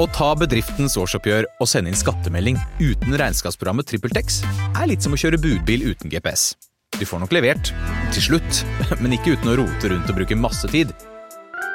[0.00, 4.38] Å ta bedriftens årsoppgjør og sende inn skattemelding uten regnskapsprogrammet TrippelTex
[4.70, 6.54] er litt som å kjøre budbil uten GPS.
[6.96, 7.68] Du får nok levert,
[8.14, 8.62] til slutt,
[9.02, 10.94] men ikke uten å rote rundt og bruke masse tid.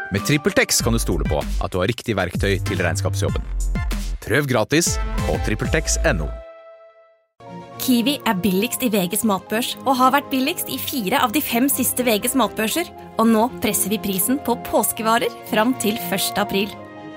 [0.10, 3.46] Med TrippelTex kan du stole på at du har riktig verktøy til regnskapsjobben.
[4.26, 4.96] Prøv gratis
[5.28, 6.26] på TrippelTex.no.
[7.86, 11.70] Kiwi er billigst i VGs matbørs og har vært billigst i fire av de fem
[11.70, 12.90] siste VGs matbørser.
[13.22, 16.42] Og nå presser vi prisen på påskevarer fram til 1.
[16.42, 16.74] april.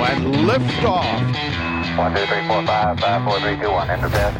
[0.00, 1.20] When liftoff.
[1.98, 3.90] One, two, three, four, five, five, four, three, two, one.
[3.90, 4.32] Enter bed.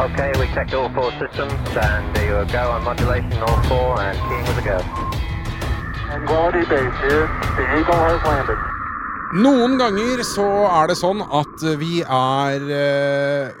[0.00, 4.16] Okay, we checked all four systems, and there you go on modulation, all four, and
[4.28, 4.78] keying with a go.
[6.26, 7.28] Quality base here.
[7.56, 8.58] The Eagle has landed.
[9.36, 13.56] Noen ganger så er det sånn at vi er eh,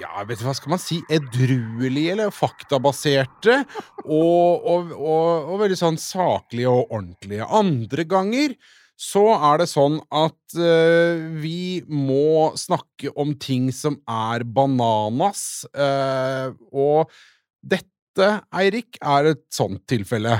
[0.00, 1.00] Ja, vet du hva skal man si?
[1.12, 3.62] Edruelige eller faktabaserte.
[4.04, 7.48] Og, og, og, og veldig sånn saklige og ordentlige.
[7.48, 8.56] Andre ganger
[9.02, 15.64] så er det sånn at uh, vi må snakke om ting som er bananas.
[15.74, 17.10] Uh, og
[17.58, 20.38] dette, Eirik, er et sånt tilfelle.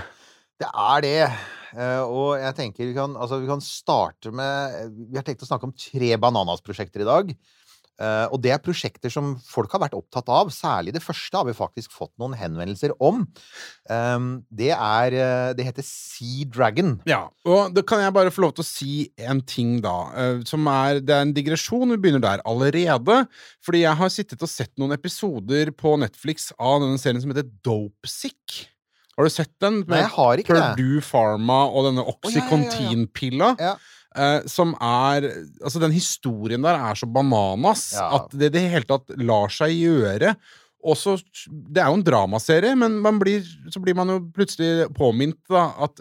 [0.62, 1.18] Det er det.
[1.72, 5.48] Uh, og jeg tenker vi kan, altså vi kan starte med Vi har tenkt å
[5.48, 7.30] snakke om tre Bananas-prosjekter i dag.
[8.02, 10.50] Eh, og det er prosjekter som folk har vært opptatt av.
[10.54, 13.22] Særlig det første har vi faktisk fått noen henvendelser om.
[13.90, 14.18] Eh,
[14.50, 16.96] det er eh, Det heter Sea Dragon.
[17.08, 19.96] Ja, og da kan jeg bare få lov til å si en ting, da.
[20.18, 21.94] eh, Som er Det er en digresjon.
[21.94, 23.22] Vi begynner der allerede.
[23.64, 27.48] Fordi jeg har sittet og sett noen episoder på Netflix av denne serien som heter
[27.62, 28.68] Dopesick.
[29.16, 29.82] Har du sett den?
[29.86, 30.68] Nei, jeg har ikke det.
[30.72, 32.92] Purdue Pharma og denne ja, ja, ja, ja.
[33.60, 33.74] Ja.
[34.16, 35.26] Eh, som er
[35.62, 38.08] Altså, den historien der er så bananas Ja.
[38.18, 40.34] at det i det hele tatt lar seg gjøre.
[40.82, 44.88] Og så Det er jo en dramaserie, men man blir, så blir man jo plutselig
[44.94, 46.00] påminnet da, at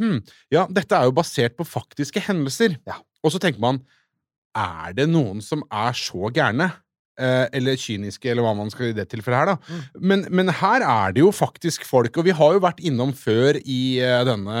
[0.00, 0.22] hm,
[0.54, 2.78] ja, dette er jo basert på faktiske hendelser.
[2.86, 2.96] Ja.
[3.22, 3.82] Og så tenker man
[4.56, 6.72] Er det noen som er så gærne?
[7.18, 9.56] Eh, eller kyniske, eller hva man skal i det tilfellet her, da.
[9.66, 9.78] Mm.
[10.10, 13.58] Men, men her er det jo faktisk folk, og vi har jo vært innom før
[13.64, 14.60] i eh, denne,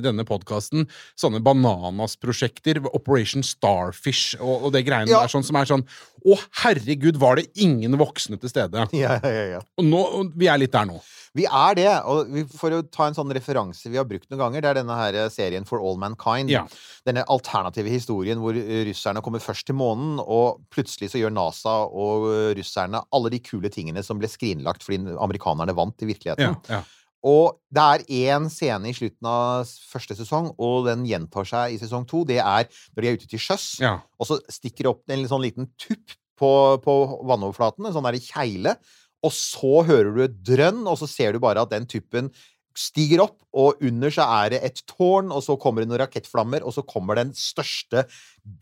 [0.00, 0.86] denne podkasten
[1.20, 5.20] sånne Bananas-prosjekter, Operation Starfish og, og det greiene Ja.
[5.26, 5.84] der, sånn som er sånn
[6.20, 8.88] Å, herregud, var det ingen voksne til stede?
[9.00, 9.60] Ja, ja, ja.
[9.80, 10.02] Og nå,
[10.36, 10.98] vi er litt der nå.
[11.36, 11.88] Vi er det.
[12.10, 14.78] Og vi, for å ta en sånn referanse vi har brukt noen ganger, det er
[14.80, 16.50] denne her serien For All Mankind.
[16.52, 16.64] Ja.
[17.06, 21.76] Denne alternative historien hvor eh, russerne kommer først til månen, og plutselig så gjør NASA
[21.86, 26.58] og eh, russerne alle de kule tingene som ble skrinlagt fordi amerikanerne vant i virkeligheten.
[26.68, 26.82] Ja, ja.
[27.26, 28.04] Og det er
[28.34, 32.22] én scene i slutten av første sesong, og den gjentar seg i sesong to.
[32.24, 33.98] Det er når de er ute til sjøs, Ja.
[34.18, 36.94] og så stikker det opp en sånn liten tupp på, på
[37.28, 38.76] vannoverflaten, en sånn der kjegle,
[39.22, 42.30] og så hører du et drønn, og så ser du bare at den tuppen
[42.72, 46.64] stiger opp, og under så er det et tårn, og så kommer det noen rakettflammer,
[46.64, 48.06] og så kommer den største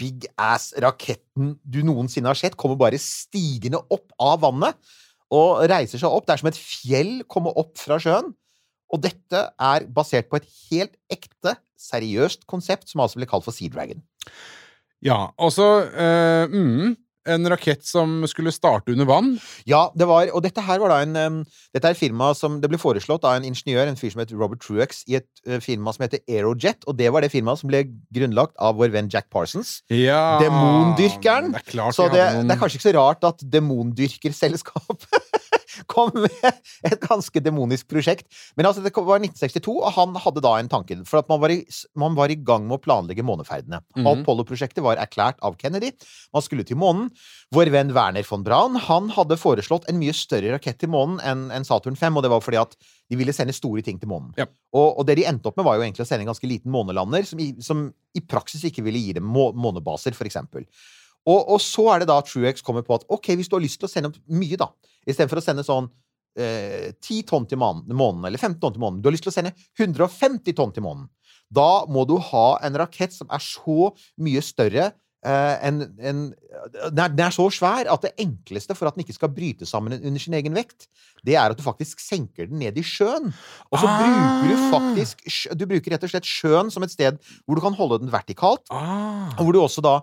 [0.01, 4.75] big ass-raketten du noensinne har sett, kommer bare stigende opp av vannet,
[5.31, 6.25] og reiser seg opp.
[6.27, 8.33] Det er som et fjell kommer opp fra sjøen.
[8.93, 13.53] Og dette er basert på et helt ekte, seriøst konsept som altså ble kalt for
[13.55, 14.01] Sea Dragon.
[15.05, 15.29] ja.
[15.39, 16.97] Og så eh, mm,
[17.29, 19.35] En rakett som skulle starte under vann.
[19.69, 21.35] Ja, det var, og dette her var da en um,
[21.77, 24.63] Dette er firma som Det ble foreslått av en ingeniør, en fyr som heter Robert
[24.65, 27.83] Truex, i et uh, firma som heter Aerojet, og det var det firmaet som ble
[28.17, 29.83] grunnlagt av vår venn Jack Parsons.
[29.93, 31.53] Ja, Demondyrkeren.
[31.53, 35.21] Det er klart Så det, noen- det er kanskje ikke så rart at demondyrkerselskapet
[35.87, 38.29] kom med et ganske demonisk prosjekt.
[38.57, 40.99] Men altså, det var 1962, og han hadde da en tanke.
[41.09, 41.61] For at man var i,
[41.99, 43.83] man var i gang med å planlegge måneferdene.
[43.97, 44.11] Mhm.
[44.13, 45.93] Apollo-prosjektet var erklært av Kennedy.
[46.35, 47.11] Man skulle til månen.
[47.55, 51.49] Vår venn Werner von Braun han hadde foreslått en mye større rakett til månen enn
[51.55, 52.77] en Saturn 5, og det var fordi at
[53.09, 54.35] de ville sende store ting til månen.
[54.37, 54.49] Ja.
[54.77, 56.73] Og, og det de endte opp med, var jo egentlig å sende en ganske liten
[56.73, 57.87] månelander, som i, som
[58.17, 60.67] i praksis ikke ville gi dem må, månebaser, for eksempel.
[61.29, 63.81] Og, og så er det da Truex kommer på at ok, hvis du har lyst
[63.81, 64.71] til å sende opp mye, da,
[65.09, 65.89] istedenfor å sende sånn
[66.39, 69.33] eh, 10 tonn til månen, månen, eller 15 tonn til månen, du har lyst til
[69.33, 71.09] å sende 150 tonn til månen,
[71.51, 73.91] da må du ha en rakett som er så
[74.21, 74.91] mye større
[75.25, 76.19] eh, enn en,
[76.93, 79.97] den, er, er så svær at det enkleste for at den ikke skal bryte sammen
[79.97, 80.87] under sin egen vekt,
[81.27, 83.33] det er at du faktisk senker den ned i sjøen.
[83.73, 83.99] Og så Ah.
[84.05, 85.25] bruker du faktisk
[85.59, 87.19] Du bruker rett og slett sjøen som et sted
[87.49, 89.33] hvor du kan holde den vertikalt, Ah.
[89.39, 89.97] og hvor du også da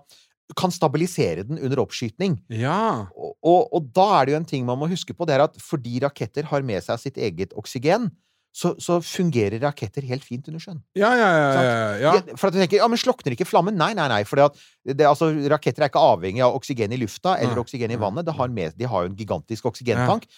[0.53, 2.37] kan stabilisere den under oppskyting.
[2.53, 3.07] Ja.
[3.17, 5.47] Og, og, og da er det jo en ting man må huske på, det er
[5.47, 8.11] at fordi raketter har med seg sitt eget oksygen,
[8.55, 10.79] så, så fungerer raketter helt fint under sjøen.
[10.95, 11.47] Ja, ja, ja.
[11.51, 12.35] ja, ja.
[12.39, 13.75] For at du tenker, ja, men slokner ikke flammen?
[13.75, 14.21] Nei, nei, nei.
[14.27, 18.31] For altså, raketter er ikke avhengig av oksygen i lufta eller oksygen i vannet.
[18.37, 20.29] Har med, de har jo en gigantisk oksygentank.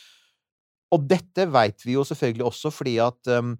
[0.96, 3.54] Og dette veit vi jo selvfølgelig også fordi at um,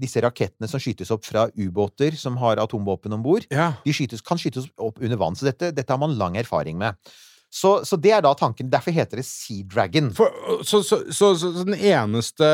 [0.00, 3.72] disse rakettene som skytes opp fra ubåter som har atomvåpen om bord, ja.
[3.84, 5.38] de skytes, kan skytes opp under vann.
[5.38, 6.98] Så dette, dette har man lang erfaring med.
[7.54, 8.66] Så, så det er da tanken.
[8.70, 10.08] Derfor heter det Sea Dragon.
[10.16, 10.32] For,
[10.66, 12.48] så, så, så, den eneste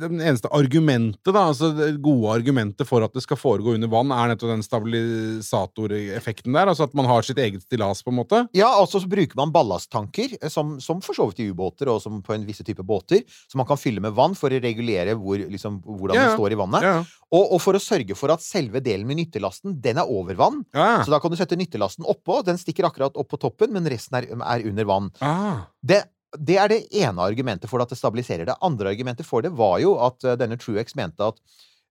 [0.00, 4.14] Den eneste argumentet, da, altså det gode argumentet for at det skal foregå under vann,
[4.16, 6.72] er nettopp den stabilisatoreffekten der?
[6.72, 8.42] Altså at man har sitt eget stillas, på en måte?
[8.56, 12.00] Ja, altså så bruker man ballasttanker, eh, som, som for så vidt i ubåter og
[12.00, 15.18] som på en visse type båter, som man kan fylle med vann for å regulere
[15.20, 16.88] hvor, liksom, hvordan Ja, det står i vannet.
[16.88, 16.96] Ja.
[17.30, 20.64] Og, og for å sørge for at selve delen med nyttelasten, den er over vann.
[20.74, 21.04] ja.
[21.04, 24.18] Så da kan du sette nyttelasten oppå, den stikker akkurat opp på toppen, men resten
[24.18, 25.10] er, er under vann.
[25.20, 25.66] Ah.
[25.82, 26.04] Det,
[26.38, 28.46] det er det ene argumentet for at det stabiliserer.
[28.48, 31.40] Det andre argumentet for det var jo at eh, denne Truex mente at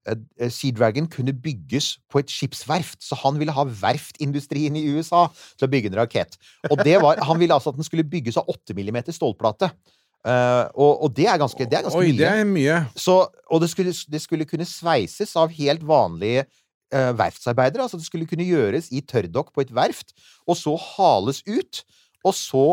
[0.08, 5.28] eh, Sea Dragon kunne bygges på et skipsverft, så han ville ha verftindustrien i USA
[5.58, 6.40] til å bygge en rakett.
[6.72, 9.74] Og det var, han ville altså at den skulle bygges av 8 mm stålplate.
[10.20, 12.20] Uh, og, og det er ganske, det er ganske Oi, mye.
[12.20, 12.80] det er mye.
[13.00, 16.44] Så, og det skulle, det skulle kunne sveises av helt vanlige
[16.92, 17.86] uh, verftsarbeidere.
[17.86, 20.12] Altså det skulle kunne gjøres i tørrdokk på et verft,
[20.44, 21.84] og så hales ut,
[22.26, 22.66] og så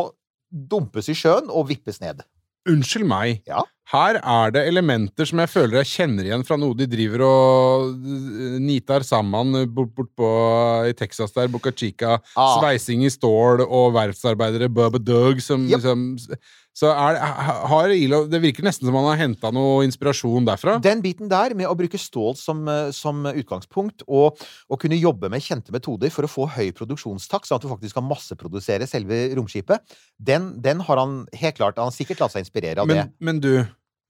[0.51, 2.23] dumpes i sjøen og vippes ned.
[2.69, 3.41] Unnskyld meg.
[3.47, 3.63] Ja.
[3.87, 7.93] Her er det elementer som jeg føler jeg kjenner igjen fra noe de driver og
[8.03, 10.31] eh, nitar sammen bort, bort på
[10.89, 12.17] i Texas der, Boca Chica.
[12.35, 12.57] Ah.
[12.59, 15.79] Sveising i stål og verftsarbeidere, Bubba Doug, som Yep.
[15.79, 16.03] liksom
[16.77, 17.27] Så er det,
[17.71, 20.75] har Ilo Det virker nesten som han har henta noe inspirasjon derfra.
[20.83, 24.37] Den biten der med å bruke stål som, eh, som utgangspunkt, og,
[24.69, 27.97] og kunne jobbe med kjente metoder for å få høy produksjonstakt, sånn at du faktisk
[27.97, 32.45] kan masseprodusere selve romskipet, den, den har han helt klart Han har sikkert latt seg
[32.45, 33.51] inspirere av Men, men du,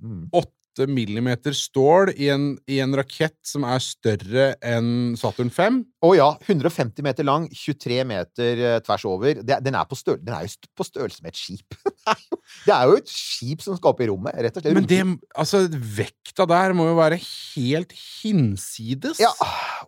[0.04, 0.28] Mm.
[0.36, 5.80] 8 millimeter stål i en, i en rakett som er større enn Saturn 5?
[6.06, 9.40] Å ja, 150 meter lang, 23 meter eh, tvers over.
[9.42, 11.80] Det, den, er på størrelse, den er jo st- på størrelse med et skip.
[11.90, 14.68] det, er jo, det er jo et skip som skal opp i rommet, rett og
[14.68, 14.78] slett.
[14.78, 15.00] Men det,
[15.34, 15.64] altså,
[15.98, 19.18] vekta der må jo være helt hinsides.
[19.24, 19.34] Ja,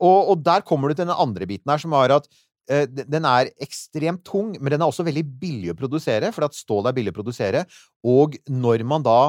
[0.01, 2.25] og, og der kommer du til den andre biten her, som var at
[2.65, 6.49] eh, d- den er ekstremt tung, men den er også veldig billig å produsere, for
[6.49, 7.67] at stål er billig å produsere.
[8.09, 9.19] Og når man da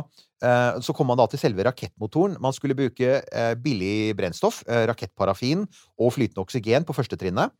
[0.40, 2.38] Så kom man da til selve rakettmotoren.
[2.40, 5.66] Man skulle bruke eh, billig brennstoff, eh, rakettparafin
[6.00, 7.52] og flytende oksygen på første trinnet.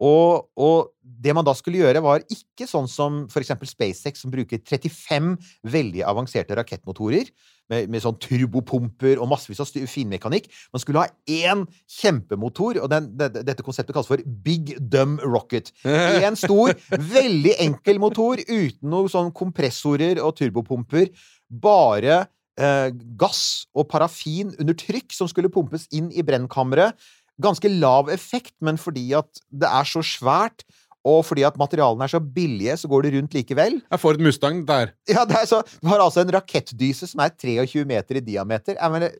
[0.00, 4.62] Og, og det man da skulle gjøre, var ikke sånn som eksempel SpaceX, som bruker
[4.64, 5.34] 35
[5.68, 7.28] veldig avanserte rakettmotorer
[7.70, 10.48] med, med sånn turbopumper og massevis av finmekanikk.
[10.72, 11.66] Man skulle ha én
[12.00, 15.68] kjempemotor, og den, det, dette konseptet kalles for Big Dumb Rocket.
[16.24, 21.12] Én stor, veldig enkel motor uten noen sånn kompressorer og turbopumper.
[21.50, 22.26] Bare
[22.60, 26.94] eh, gass og parafin under trykk som skulle pumpes inn i brennkammeret.
[27.40, 30.62] Ganske lav effekt, men fordi at det er så svært,
[31.08, 33.78] og fordi at materialene er så billige, så går det rundt likevel.
[33.80, 34.90] Jeg får et Mustang der.
[35.08, 38.76] Ja, det så, Du har altså en rakettdyse som er 23 meter i diameter.
[38.76, 39.14] Jeg mener,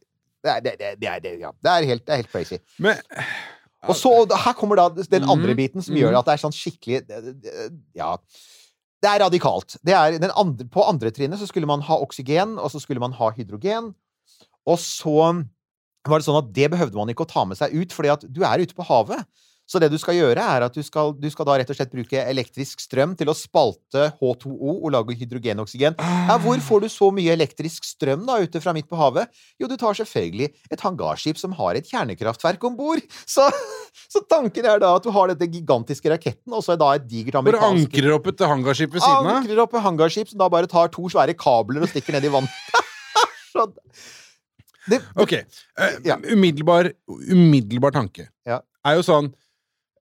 [0.45, 2.61] det, er, det, det, det, ja, det, er helt, det er helt crazy.
[2.79, 3.01] Men
[3.89, 4.13] Og så,
[4.45, 7.01] her kommer da den andre Mhm, biten som gjør at det er sånn skikkelig
[7.97, 8.19] Ja.
[9.01, 9.79] Det er radikalt.
[9.87, 13.15] Det er andre, på andre trinnet så skulle man ha oksygen, og så skulle man
[13.17, 13.95] ha hydrogen.
[14.69, 15.15] Og så
[16.09, 18.27] var det sånn at det behøvde man ikke å ta med seg ut, fordi at
[18.29, 19.25] du er ute på havet.
[19.71, 21.93] Så det du skal gjøre, er at du skal, du skal da rett og slett
[21.93, 25.95] bruke elektrisk strøm til å spalte H2O og lage hydrogenoksygen.
[26.27, 29.31] Ja, hvor får du så mye elektrisk strøm da ute fra midt på havet?
[29.63, 33.05] Jo, du tar selvfølgelig et hangarskip som har et kjernekraftverk om bord.
[33.23, 33.47] Så,
[34.13, 37.07] så tanken er da at du har dette gigantiske raketten, og så er da et
[37.07, 39.37] digert amerikansk Bare ankrer opp et hangarskip ved siden av.
[39.37, 42.33] Ankrer opp et hangarskip som da bare tar to svære kabler og stikker ned i
[42.35, 42.51] vann.
[43.55, 43.77] sånn.
[44.91, 45.37] det, Ok.
[45.79, 46.19] Uh, Ja.
[46.19, 48.59] Umiddelbar, umiddelbar tanke Ja.
[48.83, 49.31] er jo sånn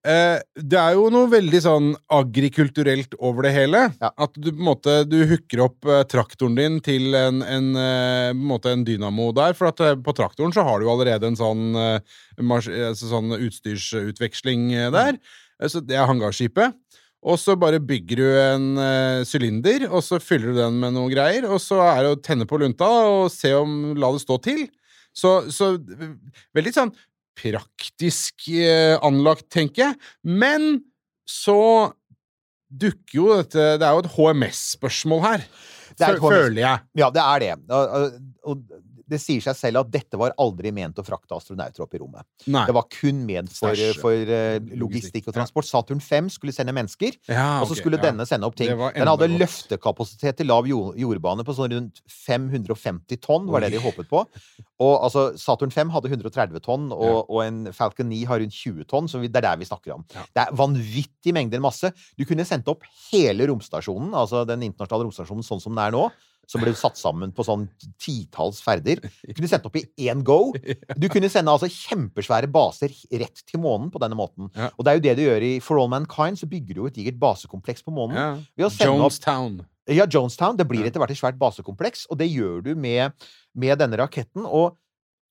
[0.08, 3.82] eh, Det er jo noe veldig sånn agrikulturelt over det hele.
[4.02, 4.12] Ja.
[4.16, 8.32] At du på en måte Du hooker opp eh, traktoren din til en, en, eh,
[8.32, 9.56] på en, måte en dynamo der.
[9.58, 12.00] For at eh, på traktoren så har du jo allerede en sånn, eh,
[12.40, 15.20] altså sånn utstyrsutveksling eh, der.
[15.20, 15.70] Mm.
[15.70, 16.78] Så det er hangarskipet.
[17.20, 18.68] Og så bare bygger du en
[19.28, 21.50] sylinder, og så fyller du den med noe greier.
[21.52, 24.62] Og så er det å tenne på lunta og se om La det stå til.
[25.12, 25.74] Så, så
[26.56, 26.94] veldig sånn
[27.40, 29.98] praktisk eh, anlagt, tenker jeg.
[30.24, 30.70] Men
[31.30, 31.94] så
[32.70, 35.46] dukker jo dette Det er jo et HMS-spørsmål her.
[35.98, 36.36] Det er et HMS.
[36.36, 36.86] Føler jeg.
[37.02, 37.54] Ja, det er det.
[37.74, 38.62] Og,
[39.10, 42.26] det sier seg selv at dette var aldri ment å frakte astronauter opp i rommet.
[42.52, 42.66] Nei.
[42.70, 45.68] Det var kun ment for, for eh, logistikk og transport.
[45.70, 48.08] Saturn 5 skulle sende mennesker, Ja, og så skulle ja.
[48.10, 48.72] denne sende opp ting.
[48.72, 49.40] Den hadde godt.
[49.42, 54.24] løftekapasitet til lav jord jordbane på sånn rundt 550 tonn, var det de håpet på.
[54.80, 58.88] Og altså, Saturn 5 hadde 130 tonn, og, og en Falcon 9 har rundt 20
[58.90, 60.06] tonn, så vi, det er der vi snakker om.
[60.16, 60.26] Ja.
[60.38, 61.92] Det er vanvittig mengder masse.
[62.16, 66.08] Du kunne sendt opp hele romstasjonen, altså den internasjonale romstasjonen sånn som den er nå,
[66.50, 67.68] som ble satt sammen på sånn
[68.02, 68.98] titalls ferder.
[69.22, 70.52] Du kunne sendt opp i én go.
[70.98, 72.90] Du kunne sende altså kjempesvære baser
[73.22, 74.50] rett til månen på denne måten.
[74.58, 74.72] Ja.
[74.74, 76.90] Og det er jo det du gjør i For All Mankind, så bygger du jo
[76.90, 78.18] et digert basekompleks på månen.
[78.18, 78.30] Ja.
[78.58, 79.60] Ved å sende opp Jonestown.
[79.94, 80.58] ja, Jonestown.
[80.58, 83.14] Det blir etter hvert et svært basekompleks, og det gjør du med,
[83.54, 84.46] med denne raketten.
[84.50, 84.74] Og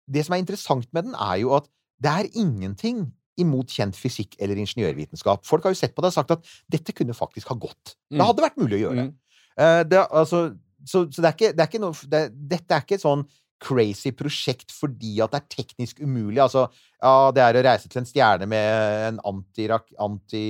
[0.09, 1.67] det som er interessant med den, er jo at
[1.99, 3.09] det er ingenting
[3.39, 5.45] imot kjent fysikk eller ingeniørvitenskap.
[5.47, 7.97] Folk har jo sett på det og sagt at dette kunne faktisk ha gått.
[8.11, 8.25] Det Mm.
[8.27, 9.05] hadde vært mulig å gjøre.
[9.09, 9.13] Mm.
[9.59, 10.41] Uh, det, altså,
[10.89, 12.23] så, så det er ikke, det er ikke noe det,
[12.57, 13.27] Dette er ikke et sånn
[13.59, 16.39] crazy prosjekt fordi at det er teknisk umulig.
[16.45, 16.69] Altså,
[17.03, 19.89] ja, det er å reise til en stjerne med en antirak...
[19.99, 20.43] Anti,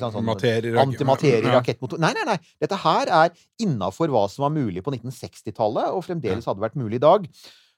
[0.00, 2.00] sånn, Materie- Antimaterie-rakettmotor.
[2.00, 2.38] Nei, nei, nei.
[2.62, 7.00] Dette her er innafor hva som var mulig på 1960-tallet, og fremdeles hadde vært mulig
[7.00, 7.28] i dag.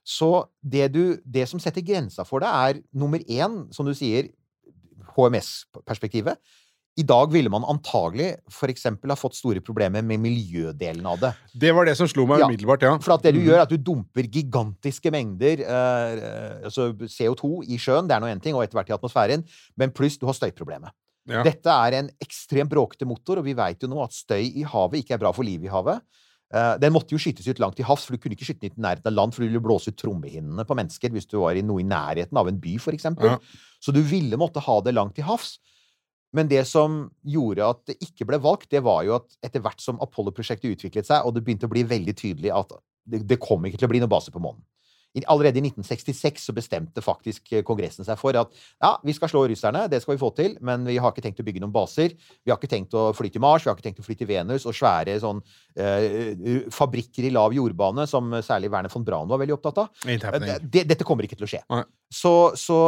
[0.08, 0.30] Så
[0.62, 4.30] det, du, det som setter grensa for det, er nummer én, som du sier,
[5.18, 6.38] HMS-perspektivet.
[6.98, 11.30] I dag ville man antagelig for eksempel ha fått store problemer med miljødelen av det.
[11.54, 12.96] Det var det som slo meg umiddelbart, ja.
[12.98, 13.46] For at det du Mhm.
[13.46, 18.26] gjør, er at du dumper gigantiske mengder eh, altså CO2 i sjøen, det er nå
[18.26, 19.44] én ting, og etter hvert i atmosfæren,
[19.76, 20.90] men pluss du har støyproblemet.
[21.28, 21.42] Ja.
[21.44, 25.04] Dette er en ekstremt bråkete motor, og vi veit jo nå at støy i havet
[25.04, 26.00] ikke er bra for livet i havet.
[26.50, 28.72] Eh, den måtte jo skytes ut langt til havs, for du kunne ikke skyte den
[28.72, 31.38] ut i nærheten av land, for du ville blåse ut trommehinnene på mennesker hvis du
[31.38, 33.36] var i noe i nærheten av en by, eksempel.
[33.36, 33.38] Ja.
[33.78, 35.58] Så du ville måtte ha det langt til havs.
[36.36, 39.80] Men det som gjorde at det ikke ble valgt, det var jo at etter hvert
[39.80, 42.74] som Apollo-prosjektet utviklet seg, og det begynte å bli veldig tydelig at
[43.08, 44.60] det, det kom ikke til å bli noe base på månen.
[45.26, 49.40] Allerede i 1966 så bestemte faktisk eh, Kongressen seg for at ja, vi skal slå
[49.50, 52.12] russerne, det skal vi få til, men vi har ikke tenkt å bygge noen baser.
[52.44, 54.28] Vi har ikke tenkt å fly til Mars, vi har ikke tenkt å fly til
[54.30, 55.40] Venus, og svære sånn
[55.76, 59.88] eh, fabrikker i lav jordbane, som særlig Werner von Braun var veldig opptatt av.
[60.54, 61.62] Eh, Det, dette kommer ikke til å skje.
[62.12, 62.78] Så, så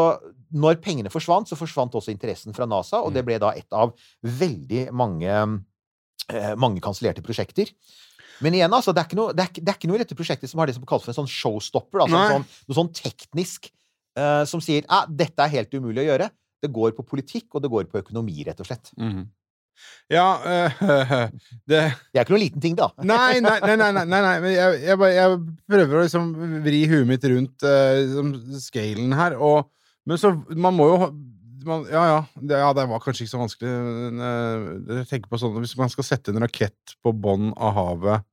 [0.53, 3.27] når pengene forsvant, så forsvant også interessen fra NASA, og det Mm.
[3.27, 3.93] ble da et av
[4.25, 5.35] veldig mange,
[6.31, 7.73] eh, mange kansellerte prosjekter.
[8.45, 10.17] Men igjen, altså, det er, ikke noe, det, er, det er ikke noe i dette
[10.19, 12.05] prosjektet som har det som kalles for en sånn showstopper.
[12.05, 13.69] Altså en sånn, noe sånn teknisk
[14.19, 16.31] uh, som sier at dette er helt umulig å gjøre.
[16.61, 18.93] Det går på politikk, og det går på økonomi, rett og slett.
[19.01, 19.29] Mhm.
[20.13, 20.81] Ja øh,
[21.71, 21.79] Det
[22.13, 22.91] Det er ikke noen liten ting, da.
[23.01, 24.37] Nei, nei, nei, nei, nei, nei, nei.
[24.45, 25.39] men jeg, jeg, bare, jeg
[25.73, 26.31] prøver å liksom
[26.67, 29.71] vri huet mitt rundt uh, liksom, scalen her, og
[30.09, 30.99] Men så Man må jo
[31.67, 33.71] man, ja, ja det, ja, det var kanskje ikke så vanskelig.
[33.71, 37.75] men, eh, Jeg tenker på sånn Hvis man skal sette en rakett på bånn av
[37.79, 38.27] havet,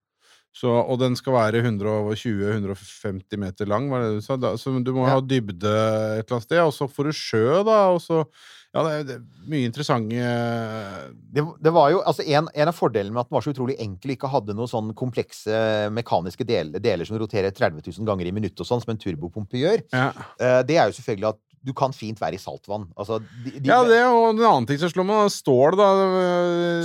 [0.58, 4.38] så, og den skal være 120-150 meter lang, var det du sa?
[4.42, 5.14] Da, så du må Ja.
[5.18, 5.70] ha dybde
[6.18, 8.24] et eller annet sted, og så får du sjø, da, og så
[8.76, 10.10] Ja, det er, det er mye interessante
[11.34, 13.78] det, det var jo, altså en, en av fordelene med at den var så utrolig
[13.82, 15.62] enkel, ikke hadde noen sånn komplekse
[15.96, 19.58] mekaniske deler, deler som roterer 30 000 ganger i minuttet og sånn, som en turbopumpe
[19.62, 20.10] gjør, ja.
[20.42, 22.88] eh, det er jo selvfølgelig at du kan fint være i saltvann.
[22.96, 25.88] Altså, de, de, Ja, det og en annen ting som slår meg, stål, da.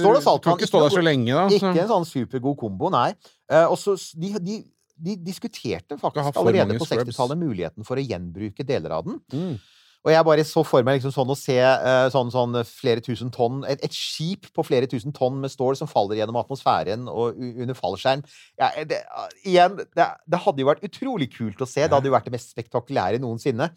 [0.02, 1.46] Stål og saltvann, Kan ikke stå der så lenge, da.
[1.54, 3.12] Ikke en sånn supergod kombo, nei.
[3.52, 4.62] Uh, og så de, de,
[4.98, 9.22] de diskuterte faktisk allerede på 60-tallet muligheten for å gjenbruke deler av den.
[9.32, 9.54] Mm.
[10.02, 13.30] Og jeg bare så for meg liksom sånn å se uh, sånn, sånn flere tusen
[13.34, 17.38] tonn et, et skip på flere tusen tonn med stål som faller gjennom atmosfæren og
[17.38, 18.24] under fallskjerm.
[18.58, 19.04] Ja, det,
[19.46, 21.84] igjen, det, det hadde jo vært utrolig kult å se.
[21.86, 23.70] Det hadde jo vært det mest spektakulære noensinne.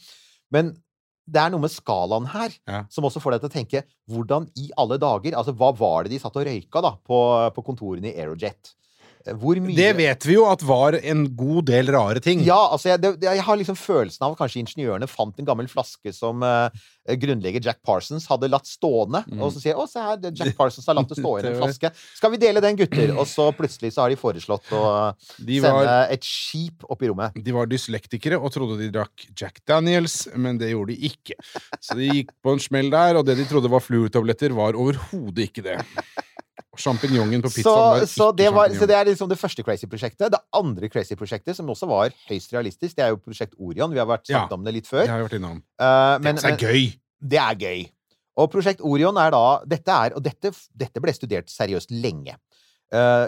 [0.53, 0.73] Men
[1.25, 2.83] det er noe med skalaen her Ja.
[2.89, 6.11] som også får deg til å tenke hvordan i alle dager Altså, hva var det
[6.15, 7.19] de satt og røyka da på,
[7.55, 8.75] på kontorene i Aerojet?
[9.25, 12.43] Hvor mye Det vet vi jo at var en god del rare ting.
[12.45, 15.69] ja, altså jeg, det, jeg har liksom følelsen av at kanskje ingeniørene fant en gammel
[15.71, 16.69] flaske som uh,
[17.09, 19.23] grunnlegger Jack Parsons hadde latt stående.
[19.25, 19.41] Mm.
[19.41, 21.91] Og så sier å, se her, Jack Parsons har latt det stå igjen en flaske.
[22.19, 23.15] Skal vi dele den, gutter?
[23.15, 24.83] Og så plutselig så har de foreslått å
[25.37, 27.41] De sende et skip opp i rommet.
[27.41, 31.39] de var dyslektikere og trodde de drakk Jack Daniels, men det gjorde de ikke.
[31.81, 35.49] Så de gikk på en smell der, og det de trodde var fluortabletter, var overhodet
[35.49, 35.79] ikke det.
[36.81, 40.31] Sjampinjongen på Så, pizzaen så, ikke det var, så det er liksom det første Crazy-prosjektet.
[40.33, 43.91] Det andre Crazy-prosjektet, som også var høyst realistisk, det er jo Prosjekt Orion.
[43.93, 44.47] Vi har vært Ja.
[44.51, 45.07] om det litt Det før.
[45.07, 45.61] har vært innom.
[45.79, 46.99] Uh, men, det er gøy!
[47.21, 47.89] Det er gøy.
[48.37, 52.35] Og Prosjekt Orion er da Dette er, og dette, dette ble studert seriøst lenge.
[52.93, 53.27] Uh,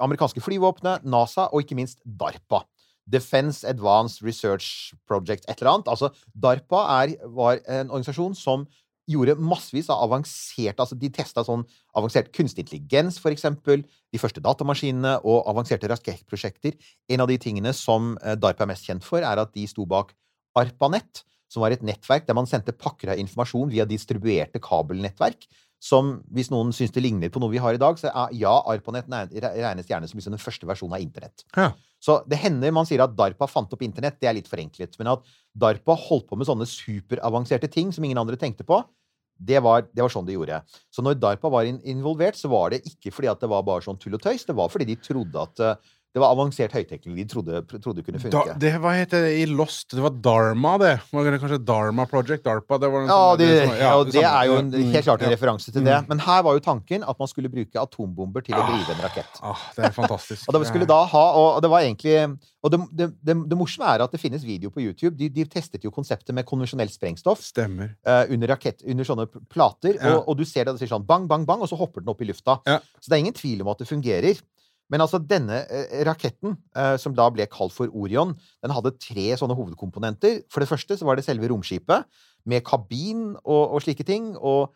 [0.00, 2.64] amerikanske flyvåpenet, NASA og ikke minst DARPA.
[3.10, 5.88] Defense Advanced Research Project, et eller annet.
[5.92, 8.66] Altså, DARPA er, var en organisasjon som
[9.10, 11.64] gjorde massevis av avansert Altså, de testa sånn
[11.96, 13.84] avansert kunstig intelligens, for eksempel.
[14.14, 16.76] De første datamaskinene og avanserte rakettprosjekter.
[17.12, 19.86] En av de tingene som eh, DARPA er mest kjent for, er at de sto
[19.88, 20.14] bak
[20.58, 25.46] ARPANET, som var et nettverk der man sendte pakker av informasjon via distribuerte kabelnettverk.
[25.84, 28.54] Som, hvis noen syns det ligner på noe vi har i dag, så er ja,
[28.72, 31.44] ARPANET regnes gjerne som liksom den første versjonen av internett.
[31.52, 31.74] Ja.
[32.00, 34.96] Så det hender man sier at DARPA fant opp internett, det er litt forenklet.
[35.00, 38.80] Men at DARPA holdt på med sånne superavanserte ting som ingen andre tenkte på,
[39.34, 40.60] det var, det var sånn de gjorde.
[40.94, 43.98] Så når DARPA var involvert, så var det ikke fordi at det var bare sånn
[44.00, 47.30] tull og tøys, det var fordi de trodde at eh, det var avansert høyteknologi de
[47.32, 48.30] trodde, trodde kunne funke.
[48.46, 49.88] Da, det, hva het det i Lost?
[49.90, 50.92] Det var Dharma, det.
[51.10, 52.44] Var det kanskje Dharma Project?
[52.46, 52.78] DARPA?
[52.78, 55.30] Det var Ja, som- det, som- ja, det er jo en, Mm, helt klart en
[55.30, 55.34] ja.
[55.34, 55.96] referanse til det.
[56.08, 59.40] Men her var jo tanken at man skulle bruke atombomber til å drive en rakett.
[59.42, 60.46] Ah, det er fantastisk.
[60.48, 63.84] Og det skulle da ha, og det var egentlig Og det, det, det, det morsomme
[63.92, 65.18] er at det finnes video på YouTube.
[65.18, 67.90] De, de testet jo konseptet med konvensjonelt sprengstoff Stemmer.
[68.06, 69.98] Uh, under rakett, under sånne plater.
[70.00, 70.14] Ja.
[70.16, 72.08] Og, og du ser det, det sier sånn bang, bang, bang, og så hopper den
[72.08, 72.60] opp i lufta.
[72.64, 72.78] Ja.
[73.02, 74.40] Så det er ingen tvil om at det fungerer.
[74.92, 79.30] Men altså, denne eh, raketten, eh, som da ble kalt for Orion, den hadde tre
[79.40, 80.42] sånne hovedkomponenter.
[80.52, 82.08] For det første så var det selve romskipet,
[82.44, 84.34] med kabin og, og slike ting.
[84.36, 84.74] Og,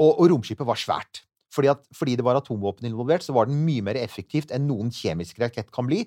[0.00, 1.22] og, og romskipet var svært.
[1.54, 4.90] Fordi, at, fordi det var atomvåpen involvert, så var den mye mer effektivt enn noen
[4.94, 6.02] kjemisk rakett kan bli.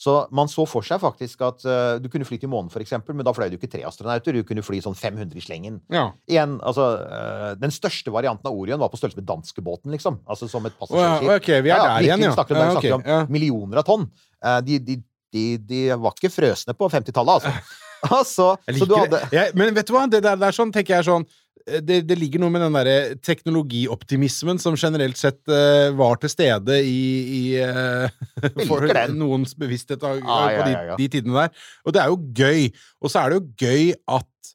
[0.00, 3.26] Så man så for seg faktisk at uh, du kunne fly til månen, eksempel, men
[3.26, 4.32] da fløy du ikke tre astronauter.
[4.32, 5.76] Du kunne fly sånn 500 i slengen.
[5.92, 6.06] Ja.
[6.30, 10.22] Igjen, altså, uh, Den største varianten av Orion var på størrelse med danskebåten, liksom.
[10.24, 11.34] Altså som et ja, passasjerskip.
[11.36, 12.32] ok, vi er der igjen, ja.
[12.38, 14.08] Snakker Ja, okay, snakker om millioner av tonn.
[14.40, 14.96] Uh, de, de,
[15.36, 17.76] de, de var ikke frøsne på 50-tallet, altså.
[18.08, 19.30] altså Jeg så du liker hadde det.
[19.36, 20.06] Jeg, men vet du hva?
[20.08, 21.28] Det der, det er sånn, tenker jeg sånn
[21.66, 26.80] det, det ligger noe med den derre teknologioptimismen som generelt sett uh, var til stede
[26.86, 27.04] i,
[27.36, 29.16] i uh, for den.
[29.20, 30.98] noens bevissthet av, Ja, ja, på de, ja, ja.
[31.00, 31.64] de tidene der.
[31.84, 32.68] Og det er jo gøy.
[33.00, 34.52] Og så er det jo gøy at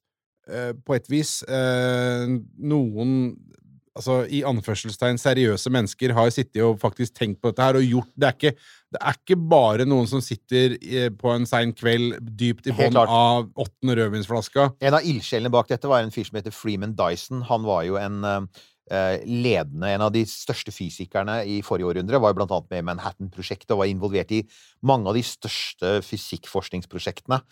[0.52, 3.20] uh, på et vis eh, noen
[3.96, 8.10] Altså i anførselstegn seriøse mennesker har sittet og faktisk tenkt på dette her og gjort
[8.12, 8.52] Det er ikke,
[8.96, 12.98] det er ikke bare noen som sitter eh, på en sein kveld dypt i bånn
[13.02, 14.72] av åttende rødvinsflaska.
[14.86, 17.44] En av ildsjelene bak dette var en fyr som heter Freeman Dyson.
[17.50, 22.22] Han var jo en eh, ledende, en av de største fysikerne i forrige århundre.
[22.24, 24.44] Var jo blant annet med i Manhattan-prosjektet og var involvert i
[24.86, 27.44] mange av de største fysikkforskningsprosjektene.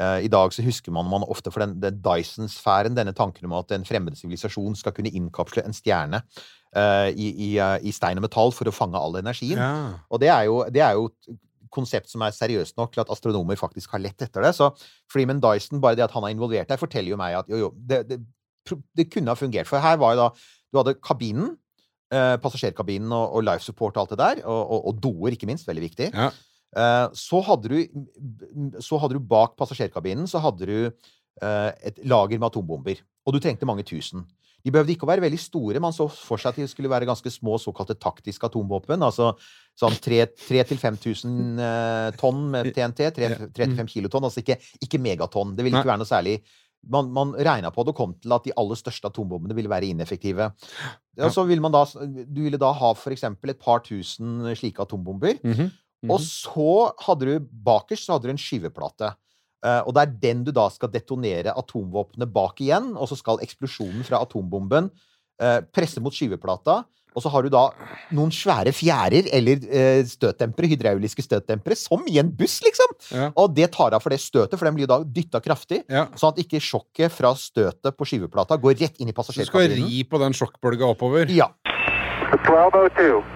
[0.00, 3.56] Eh, I dag så husker man man ofte for den, den Dyson-sfæren, denne tanken om
[3.56, 8.18] at en fremmed sivilisasjon skal kunne innkapsle en stjerne eh, i, i, eh, i stein
[8.20, 9.58] og metall for å fange all energien.
[9.58, 9.98] Ja.
[10.10, 11.36] Og det er, jo, det er jo et
[11.76, 14.54] konsept som er seriøst nok til at astronomer faktisk har lett etter det.
[14.56, 14.70] Så
[15.12, 17.70] Freeman Dyson, bare det at han er involvert der, forteller jo meg at jo, jo,
[17.76, 18.20] det, det,
[18.96, 19.68] det kunne ha fungert.
[19.70, 20.30] For her var jo da
[20.74, 21.52] Du hadde kabinen,
[22.12, 25.46] eh, passasjerkabinen og, og life support og alt det der, og, og, og doer, ikke
[25.48, 25.68] minst.
[25.68, 26.08] Veldig viktig.
[26.12, 26.32] Ja.
[26.76, 32.38] Eh, så hadde du Så hadde du bak passasjerkabinen så hadde du eh, et lager
[32.38, 33.00] med atombomber.
[33.26, 34.26] Og du trengte mange tusen.
[34.66, 35.80] De behøvde ikke å være veldig store.
[35.82, 39.04] Man så for seg at de skulle være ganske små såkalte taktiske atomvåpen.
[39.06, 39.30] Altså
[39.78, 43.12] sånn 3000-5000 eh, tonn med TNT.
[43.14, 44.26] 3-5 kilotonn.
[44.26, 45.54] Altså ikke, ikke megatonn.
[45.54, 46.40] Det ville ikke være noe særlig
[46.90, 49.88] man, man regna på det og kom til at de aller største atombombene ville være
[49.90, 50.50] ineffektive.
[51.18, 54.84] Ja, så ville man da, du ville da ha for eksempel et par tusen slike
[54.84, 55.40] atombomber.
[55.42, 55.72] Mhm.
[56.12, 59.08] Og så hadde du bakerst så hadde du en skyveplate.
[59.66, 62.92] Eh, og det er den du da skal detonere atomvåpenet bak igjen.
[62.94, 64.90] Og så skal eksplosjonen fra atombomben
[65.42, 66.84] eh, presse mot skyveplata.
[67.16, 67.62] Og så har du da
[68.12, 72.92] noen svære fjærer eller eh, støtdempere, hydrauliske støtdempere, som i en buss, liksom!
[73.08, 73.30] Ja.
[73.40, 75.80] Og det tar av for det støtet, for den blir jo da dytta kraftig.
[75.88, 76.04] Ja.
[76.12, 79.48] Sånn at ikke sjokket fra støtet på skyveplata går rett inn i Så du skal
[79.48, 79.88] passasjerkabinen.
[79.88, 81.32] ri på den sjokkbølga oppover?
[81.32, 81.48] Ja.
[82.36, 83.35] 1202.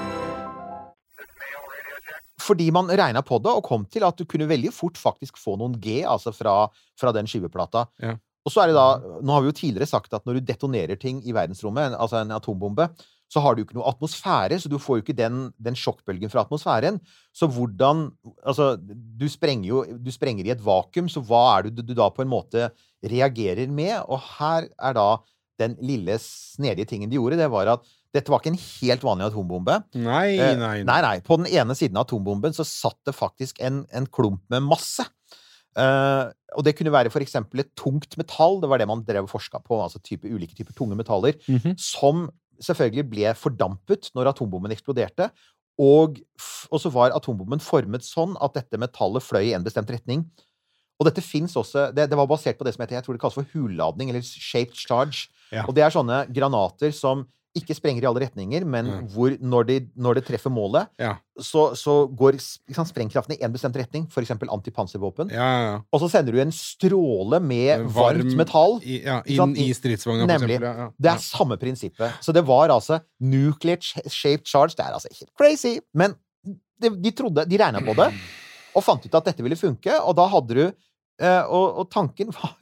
[2.41, 5.57] Fordi man regna på det og kom til at du kunne veldig fort faktisk få
[5.61, 6.65] noen G altså fra,
[6.99, 7.85] fra den skyveplata.
[8.01, 8.17] Ja.
[8.41, 10.97] Og så er det da Nå har vi jo tidligere sagt at når du detonerer
[10.99, 12.89] ting i verdensrommet, altså en atombombe,
[13.31, 16.31] så har du jo ikke noe atmosfære, så du får jo ikke den, den sjokkbølgen
[16.31, 16.97] fra atmosfæren.
[17.31, 18.09] Så hvordan
[18.43, 21.93] Altså, du sprenger jo Du sprenger i et vakuum, så hva er det du, du
[21.95, 24.01] da på en måte reagerer med?
[24.11, 25.07] Og her er da
[25.61, 29.29] den lille snedige tingen de gjorde, det var at dette var ikke en helt vanlig
[29.29, 29.77] atombombe.
[29.95, 31.13] Nei, nei, nei, nei, nei.
[31.23, 35.05] På den ene siden av atombomben så satt det faktisk en, en klump med masse.
[35.79, 39.31] Uh, og det kunne være eksempel et tungt metall, det var det man drev og
[39.31, 41.77] forska på, altså type, ulike typer tunge metaller, Mhm.
[41.79, 42.25] som
[42.61, 45.29] selvfølgelig ble fordampet når atombomben eksploderte.
[45.79, 46.19] Og,
[46.69, 50.25] og så var atombomben formet sånn at dette metallet fløy i en bestemt retning.
[50.99, 53.21] Og dette finnes også, det, det var basert på det som heter, jeg tror det
[53.23, 55.29] kalles for hulladning, eller shaped charge.
[55.49, 55.63] Ja.
[55.65, 57.23] Og det er sånne granater som
[57.57, 59.07] ikke sprenger i alle retninger, men Mm.
[59.11, 59.75] hvor når de,
[60.15, 61.17] det treffer målet, Ja.
[61.39, 64.31] så, så går sant, sprengkraften i en bestemt retning, f.eks.
[64.31, 65.29] antipanservåpen.
[65.31, 65.81] Ja, ja, ja.
[65.91, 68.77] Og så sender du en stråle med Varm varmt metall.
[68.83, 69.01] I,
[69.35, 70.59] inn i stridsvogna, Nemlig.
[70.61, 70.93] eksempel.
[70.97, 72.13] Det er samme prinsippet.
[72.23, 74.75] Så det var altså nuclear shaped charge.
[74.77, 75.79] Det er altså helt crazy.
[75.93, 76.15] Men
[76.81, 78.13] de, de trodde, de regna på det,
[78.75, 79.91] og fant ut at dette ville funke.
[80.07, 80.63] Og da hadde du
[81.21, 82.55] eh, og, og tanken var,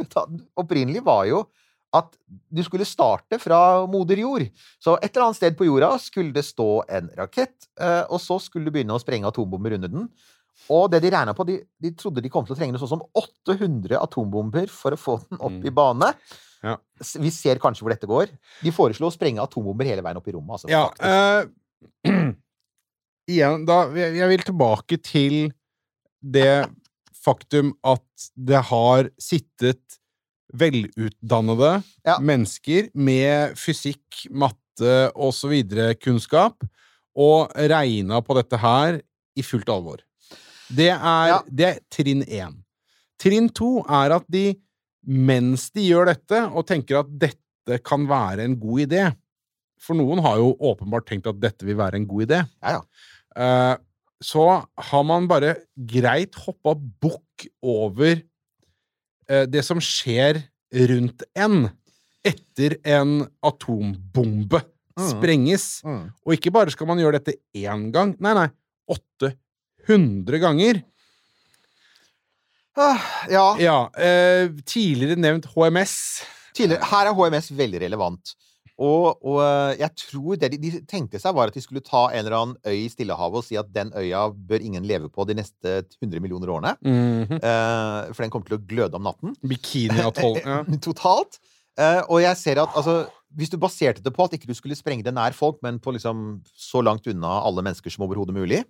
[0.58, 1.46] opprinnelig var jo
[1.94, 2.12] at
[2.54, 4.44] du skulle starte fra moder jord.
[4.82, 8.38] Så et eller annet sted på jorda skulle det stå en rakett, eh, og så
[8.44, 10.10] skulle du begynne å sprenge atombomber under den.
[10.70, 12.92] Og det de regna på, de, de trodde de kom til å trenge noe sånn
[12.92, 15.66] som 800 atombomber for å få den opp Mm.
[15.66, 16.12] i bane.
[16.62, 16.76] Ja.
[17.24, 18.28] Vi ser kanskje hvor dette går.
[18.62, 20.60] De foreslo å sprenge atombomber hele veien opp i rommet.
[20.60, 21.48] Altså, Ja, eh,
[23.30, 25.38] igjen, da jeg vil tilbake til
[26.22, 26.68] det
[27.24, 29.99] faktum at det har sittet
[30.54, 32.18] velutdannede Ja.
[32.20, 35.54] mennesker med fysikk, matte osv.
[36.02, 36.64] kunnskap
[37.16, 39.02] og regna på dette her
[39.36, 39.98] i fullt alvor.
[40.74, 41.42] Det er, Ja.
[41.50, 42.64] det er trinn én.
[43.20, 44.56] Trinn to er at de,
[45.06, 49.16] mens de gjør dette, og tenker at dette kan være en god idé
[49.82, 52.50] For noen har jo åpenbart tenkt at dette vil være en god idé.
[52.62, 52.82] Ja, ja.
[53.38, 53.78] Eh,
[54.22, 55.56] så har man bare
[55.88, 58.22] greit hoppa bukk over
[59.30, 60.40] det som skjer
[60.90, 61.68] rundt en
[62.26, 64.64] etter en atombombe
[65.00, 65.06] Mm.
[65.14, 65.66] sprenges.
[65.88, 66.10] Mm.
[66.28, 68.50] Og ikke bare skal man gjøre dette én gang, nei, nei,
[68.92, 70.82] 800 ganger.
[72.80, 73.00] Ah,
[73.32, 73.46] ja.
[73.60, 75.94] Ja, eh, tidligere nevnt HMS.
[76.56, 78.34] Tidligere, her er HMS veldig relevant.
[78.80, 82.06] Og, og eh, jeg tror det de, de tenkte seg, var at de skulle ta
[82.14, 85.26] en eller annen øy i Stillehavet og si at den øya bør ingen leve på
[85.28, 86.76] de neste 100 millioner årene.
[86.86, 87.40] Mhm.
[87.40, 89.36] Eh, for den kommer til å gløde om natten.
[89.44, 90.40] Bikini-atoll.
[90.46, 90.62] Ja.
[90.88, 91.42] Totalt.
[91.80, 93.02] Eh, og jeg ser at altså,
[93.36, 95.94] hvis du baserte det på at ikke du skulle sprenge det nær folk, men på
[95.96, 98.64] liksom så langt unna alle mennesker som overhodet mulig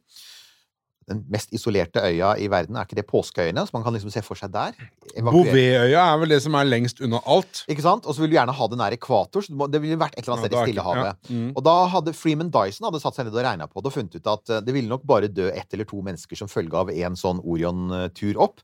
[1.10, 3.66] Den mest isolerte øya i verden, er ikke det Påskeøyene?
[3.68, 4.78] Så man kan liksom se for seg der.
[5.18, 7.64] Bouvetøya er vel det som er lengst unna alt.
[7.70, 8.06] Ikke sant?
[8.06, 10.38] Og så vil du gjerne ha det nær ekvator, så det ville vært et eller
[10.38, 11.10] annet sted i Stillehavet.
[11.10, 11.40] ja.
[11.40, 11.50] Mm.
[11.56, 14.20] Og da hadde Freeman Dyson hadde satt seg ned og regna på det og funnet
[14.20, 16.94] ut at eh, det ville nok bare dø ett eller to mennesker som følge av
[16.94, 18.64] en sånn Orion-tur opp.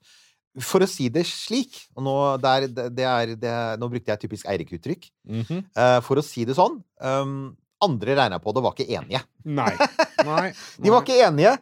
[0.64, 4.48] For å si det slik, og nå, der, det, er, det, nå brukte jeg typisk
[4.48, 5.62] Eirik-uttrykk, Mm -hmm.
[5.76, 9.22] uh, for å si det sånn um, Andre regna på det, var ikke enige.
[9.44, 9.74] Nei.
[10.26, 10.54] Nei.
[10.80, 11.58] De var ikke enige,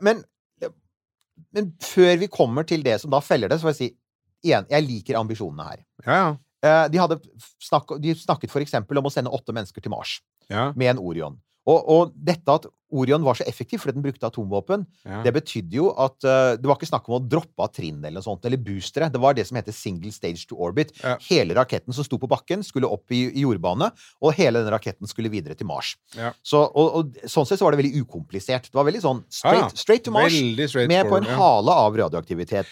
[0.00, 0.22] men,
[1.54, 3.90] men før vi kommer til det som da feller det, så får jeg si
[4.48, 5.82] igjen, jeg liker ambisjonene her.
[6.06, 6.30] Ja, ja.
[6.60, 7.16] Eh, De, hadde
[7.62, 10.18] snakket, de snakket for eksempel om å sende åtte mennesker til Mars
[10.50, 11.38] Ja, med en Orion.
[11.68, 15.20] Og, og dette at Orion var så effektiv fordi den brukte atomvåpen, ja.
[15.24, 18.18] det betydde jo at uh, det var ikke snakk om å droppe av trinn eller
[18.18, 19.10] noe sånt, eller boostere.
[19.12, 20.92] Det var det som heter single stage to orbit.
[21.04, 21.16] Ja.
[21.28, 25.10] Hele raketten som sto på bakken, skulle opp i, i jordbane, og hele den raketten
[25.10, 25.94] skulle videre til Mars.
[26.18, 26.34] Ja.
[26.42, 28.70] Så, og, og sånn sett så var det veldig ukomplisert.
[28.70, 30.34] Det var veldig sånn straight, Ah, straight to Mars,
[30.70, 32.70] straight med på en hale av radioaktivitet.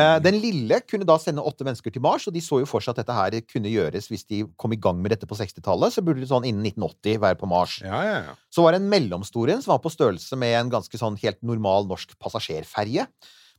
[0.00, 2.84] Eh, den lille kunne da sende åtte mennesker til Mars, og de så jo for
[2.84, 5.92] seg at dette her kunne gjøres hvis de kom i gang med dette på 60-tallet.
[5.96, 7.80] Så burde de sånn innen 1980 være på Mars.
[7.84, 8.38] Ja, ja, ja.
[8.52, 11.40] Så var det en mellomstor en som var på størrelse med en ganske sånn helt
[11.46, 13.06] normal norsk passasjerferje.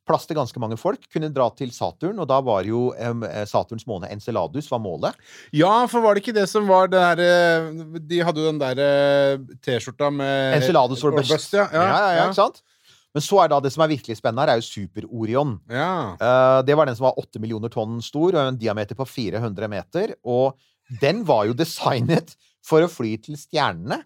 [0.10, 1.04] Plass til ganske mange folk.
[1.14, 5.18] Kunne dra til Saturn, og da var jo eh, Saturns måne Enceladus var målet.
[5.54, 8.62] Ja, for var det ikke det som var det der eh, De hadde jo den
[8.62, 11.54] der eh, T-skjorta med Enceladus for bust.
[11.54, 11.68] ja.
[11.70, 12.64] Ja, ja, ja, ikke sant?
[13.12, 15.58] Men så er da det som er virkelig spennende her, er jo Super-Orion.
[15.72, 16.16] Ja.
[16.22, 19.72] Uh, det var den som var 8 millioner tonn stor, og en diameter på 400
[19.72, 20.16] meter.
[20.24, 20.56] Og
[21.02, 24.02] den var jo designet for å fly til stjernene.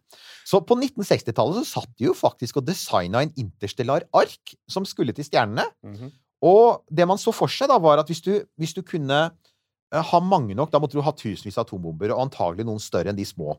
[0.47, 5.15] Så på 1960-tallet så satt de jo faktisk og designa en interstellar ark som skulle
[5.15, 5.67] til stjernene.
[5.85, 6.13] Mhm.
[6.45, 10.03] Og det man så for seg, da, var at hvis du, hvis du kunne eh,
[10.11, 13.17] ha mange nok, da måtte du ha tusenvis av atombomber, og antagelig noen større enn
[13.17, 13.55] de små.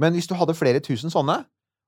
[0.00, 1.38] Men hvis du hadde flere tusen sånne,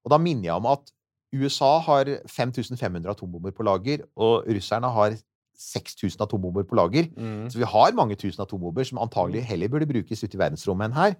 [0.02, 0.94] og da minner jeg om at
[1.32, 5.16] USA har 5500 atombomber på lager, og russerne har
[5.58, 7.08] 6000 atombomber på lager.
[7.16, 7.48] Mm.
[7.50, 10.96] Så vi har mange tusen atombomber som antagelig heller burde brukes ute i verdensrommet enn
[10.96, 11.18] her.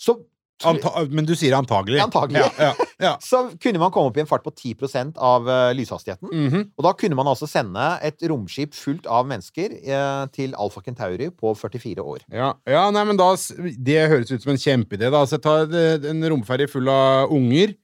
[0.00, 0.16] Så,
[0.64, 2.00] Anta men du sier antagelig.
[2.04, 2.42] Antagelig.
[2.42, 3.12] Ja, ja, ja.
[3.30, 6.28] så kunne man komme opp i en fart på 10% av uh, lyshastigheten.
[6.28, 6.66] Mhm.
[6.76, 11.30] Og da kunne man altså sende et romskip fullt av mennesker uh, til Alfa Centauri
[11.32, 12.26] på 44 år.
[12.28, 13.32] Ja, ja, nei, men da
[13.76, 15.08] Det høres ut som en kjempeidé.
[15.08, 17.76] Altså, ta en romferie full av unger.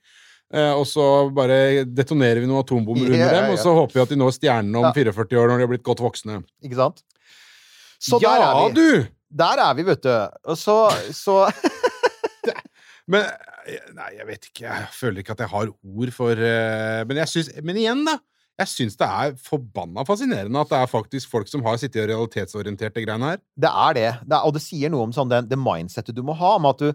[0.54, 1.04] Eh, og så
[1.34, 4.78] bare detonerer vi noen atombomber under dem, og så håper vi at de når stjernene
[4.78, 4.92] om Ja.
[4.94, 6.38] 44 år når de har blitt godt voksne.
[6.62, 7.02] Ikke sant?
[7.98, 8.74] Så ja, der er vi.
[8.78, 9.08] du!
[9.36, 10.12] Der er vi, vet du.
[10.46, 10.76] Og så,
[11.12, 11.40] så
[13.10, 13.26] Men
[13.66, 14.64] eh, Nei, jeg vet ikke.
[14.68, 18.16] Jeg føler ikke at jeg har ord for eh, Men jeg syns Men igjen, da.
[18.56, 22.08] Jeg syns det er forbanna fascinerende at det er faktisk folk som har sittet og
[22.08, 23.40] realitetsorientert det greiene her.
[23.52, 24.06] Det er det.
[24.30, 26.54] det er, og det sier noe om sånn det, det mindsettet du må ha.
[26.56, 26.88] Om at du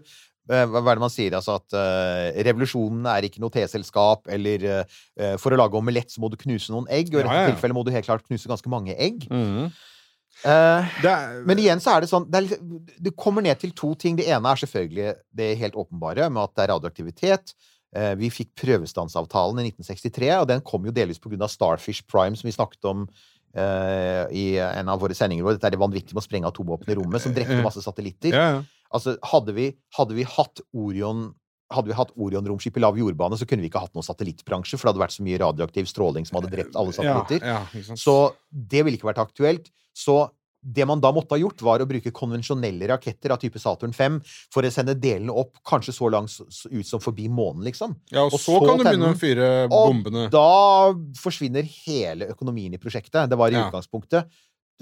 [0.48, 1.36] hva er det man sier?
[1.38, 6.20] Altså at uh, revolusjonen er ikke noe teselskap, eller uh, for å lage omelett så
[6.24, 8.26] må du knuse noen egg, og i Ja, dette ja, tilfellet må du helt klart
[8.26, 9.28] knuse ganske mange egg.
[9.30, 9.70] Mm.
[10.42, 13.70] Uh, er, men igjen så er det sånn det, er, litt- det kommer ned til
[13.78, 14.16] to ting.
[14.18, 17.52] Det ene er selvfølgelig det helt åpenbare med at det er radioaktivitet.
[17.94, 21.46] Eh, Vi fikk prøvestansavtalen i 1963, og den kom jo delvis pga.
[21.52, 23.04] Starfish Prime, som vi snakket om
[23.54, 25.44] eh, i en av våre sendinger.
[25.44, 28.32] hvor Dette er det vanvittige med å sprenge atomvåpen i rommet, som drepte masse satellitter.
[28.34, 28.62] ja, ja.
[28.94, 31.30] Altså, hadde vi, hadde vi hatt Orion
[31.72, 34.84] hadde vi hatt Orion-romskip i lav jordbane, så kunne vi ikke hatt noen satellittbransje, for
[34.84, 37.40] det hadde vært så mye radioaktiv stråling som hadde drept alle satellitter.
[37.48, 37.96] Ja, ja.
[37.96, 38.16] Så
[38.52, 39.70] det ville ikke vært aktuelt.
[39.96, 40.18] Så
[40.62, 44.20] det man da måtte ha gjort, var å bruke konvensjonelle raketter av type Saturn 5
[44.52, 46.36] for å sende delene opp kanskje så langt
[46.70, 47.96] ut som forbi månen, liksom.
[48.12, 50.26] ja, og, og så, så kan du begynne å fyre bombene.
[50.28, 50.36] Og.
[50.36, 53.24] Da forsvinner hele økonomien i prosjektet.
[53.32, 53.66] Det var i Ja.
[53.66, 54.30] utgangspunktet.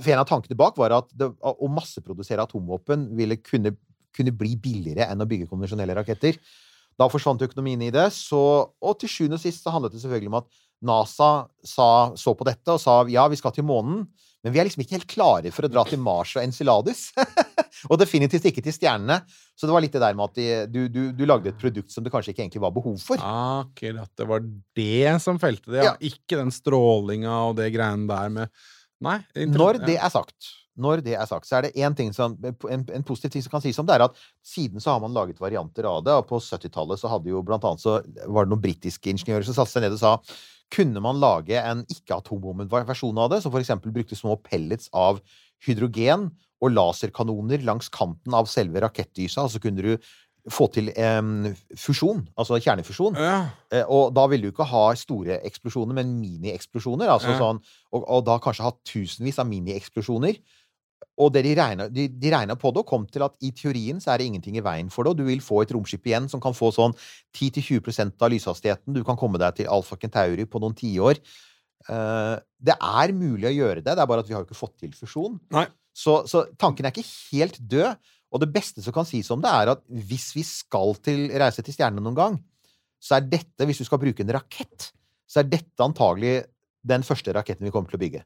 [0.00, 3.72] For en av tankene bak var at det, å masseprodusere atomvåpen ville kunne,
[4.16, 6.38] kunne bli billigere enn å bygge konvensjonelle raketter.
[7.00, 8.08] Da forsvant økonomien i det.
[8.14, 10.50] Så, og til sjuende og sist så handlet det selvfølgelig om at
[10.90, 11.30] NASA
[11.66, 14.06] sa, så på dette og sa ja, vi skal til månen,
[14.40, 17.10] men vi er liksom ikke helt klare for å dra til Mars og Enceladus.
[17.90, 19.20] og definitivt ikke til stjernene.
[19.52, 21.92] Så det var litt det der med at de, du, du, du lagde et produkt
[21.92, 23.20] som det kanskje ikke egentlig var behov for.
[23.20, 24.08] Akkurat.
[24.16, 24.44] Det var
[24.80, 25.92] det som felte det, ja.
[25.92, 25.96] Ja.
[26.00, 28.60] Ikke den strålinga og det greiene der med
[29.00, 29.16] Nei.
[29.48, 32.84] Når det er sagt, når det er sagt, så er det en, ting som en,
[32.94, 35.40] en positiv ting som kan sies om det, er at siden så har man laget
[35.42, 36.14] varianter av det.
[36.14, 37.98] Og på 70-tallet så hadde jo blant annet så
[38.30, 40.14] var det noen britiske ingeniører som satte seg ned og sa
[40.70, 45.18] kunne man lage en ikke-atombommet versjon av det, som eksempel brukte små pellets av
[45.66, 46.28] hydrogen
[46.62, 49.96] og laserkanoner langs kanten av selve rakettdysa, og så kunne du
[50.50, 51.20] få til eh,
[51.76, 53.18] fusjon, altså kjernefusjon.
[53.20, 53.40] ja.
[53.72, 57.10] Eh, Og da ville du ikke ha store eksplosjoner, men minieksplosjoner.
[57.12, 57.38] Altså Ja.
[57.42, 57.60] sånn,
[57.92, 60.38] og, og da kanskje ha tusenvis av minieksplosjoner.
[61.20, 63.98] Og det de regna, de, de regna på det og kom til at i teorien
[64.00, 66.28] så er det ingenting i veien for det, og du vil få et romskip igjen
[66.32, 66.94] som kan få sånn
[67.36, 68.96] 10-20% av lyshastigheten.
[68.96, 71.20] Du kan komme deg til Alfa Kentauri på noen tiår.
[71.88, 74.58] Uh, det er mulig å gjøre det, det er bare at vi har jo ikke
[74.58, 75.36] fått til fusjon.
[75.96, 78.10] Så, så tanken er ikke helt død.
[78.30, 81.64] Og det beste som kan sies om det, er at hvis vi skal til, reise
[81.66, 82.36] til stjernene noen gang,
[83.02, 84.92] så er dette, hvis du skal bruke en rakett,
[85.30, 86.44] så er dette antagelig
[86.86, 88.22] den første raketten vi kommer til å bygge.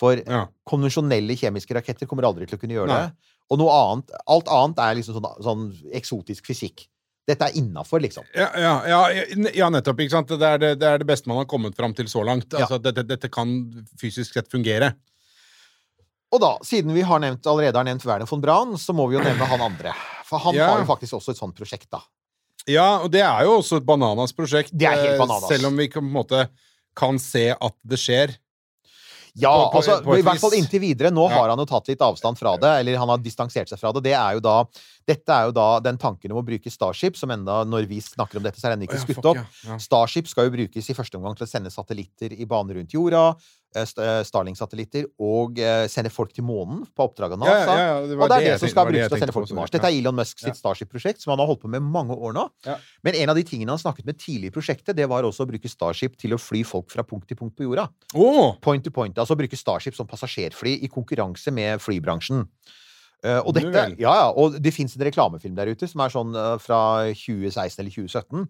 [0.00, 0.46] For ja.
[0.68, 3.02] konvensjonelle kjemiske raketter kommer aldri til å kunne gjøre Nei.
[3.04, 3.34] det.
[3.52, 5.64] Og noe annet, alt annet er liksom sånn, sånn
[5.98, 6.86] eksotisk fysikk.
[7.28, 8.24] Dette er innafor, liksom.
[8.34, 9.00] Ja, ja, ja,
[9.54, 10.00] ja, nettopp.
[10.02, 10.32] ikke sant?
[10.40, 12.48] Det er det, det er det beste man har kommet fram til så langt.
[12.56, 13.52] Altså, dette, dette kan
[14.00, 14.94] fysisk sett fungere.
[16.30, 19.18] Og da, siden vi har nevnt, allerede har nevnt Werner von Braun, så må vi
[19.18, 19.92] jo nevne han andre.
[20.26, 20.70] For han Ja.
[20.70, 22.00] har jo faktisk også et sånt prosjekt, da.
[22.70, 24.70] Ja, og det er jo også et bananas prosjekt.
[24.72, 25.48] Det er helt eh, bananas.
[25.50, 26.48] Selv om vi på en måte
[26.96, 28.36] kan se at det skjer.
[29.36, 31.10] Ja, På- på- altså, på i hvert fall inntil videre.
[31.10, 31.36] Nå Ja.
[31.36, 34.02] har han jo tatt litt avstand fra det, eller han har distansert seg fra det.
[34.02, 34.64] Det er jo da,
[35.06, 38.36] dette er jo da den tanken om å bruke Starship, som enda, når vi snakker
[38.36, 39.38] om dette, så er den ikke skutt opp.
[39.80, 43.36] Starship skal jo brukes i første omgang til å sende satellitter i bane rundt jorda,
[43.76, 47.76] eh, eh, Starlink-satellitter, og eh, sende folk til månen på oppdrag av NASA.
[47.76, 49.58] ja, ja, det og det er det, som skal brukes til å sende folk til
[49.58, 49.72] Mars.
[49.74, 50.56] Dette er Elon Musk sitt Ja.
[50.58, 52.48] Starship-prosjekt, som han har holdt på med mange år nå.
[52.66, 52.76] Ja.
[53.06, 55.50] Men en av de tingene han snakket med tidlig i prosjektet, det var også å
[55.50, 57.88] bruke Starship til å fly folk fra punkt til punkt på jorda.
[58.14, 58.56] Oh.
[58.60, 59.16] Point to point.
[59.18, 62.46] Altså bruke Starship som passasjerfly i konkurranse med flybransjen.
[63.20, 66.78] Og, dette, ja, ja, og det fins en reklamefilm der ute som er sånn fra
[67.12, 68.46] 2016 eller 2017.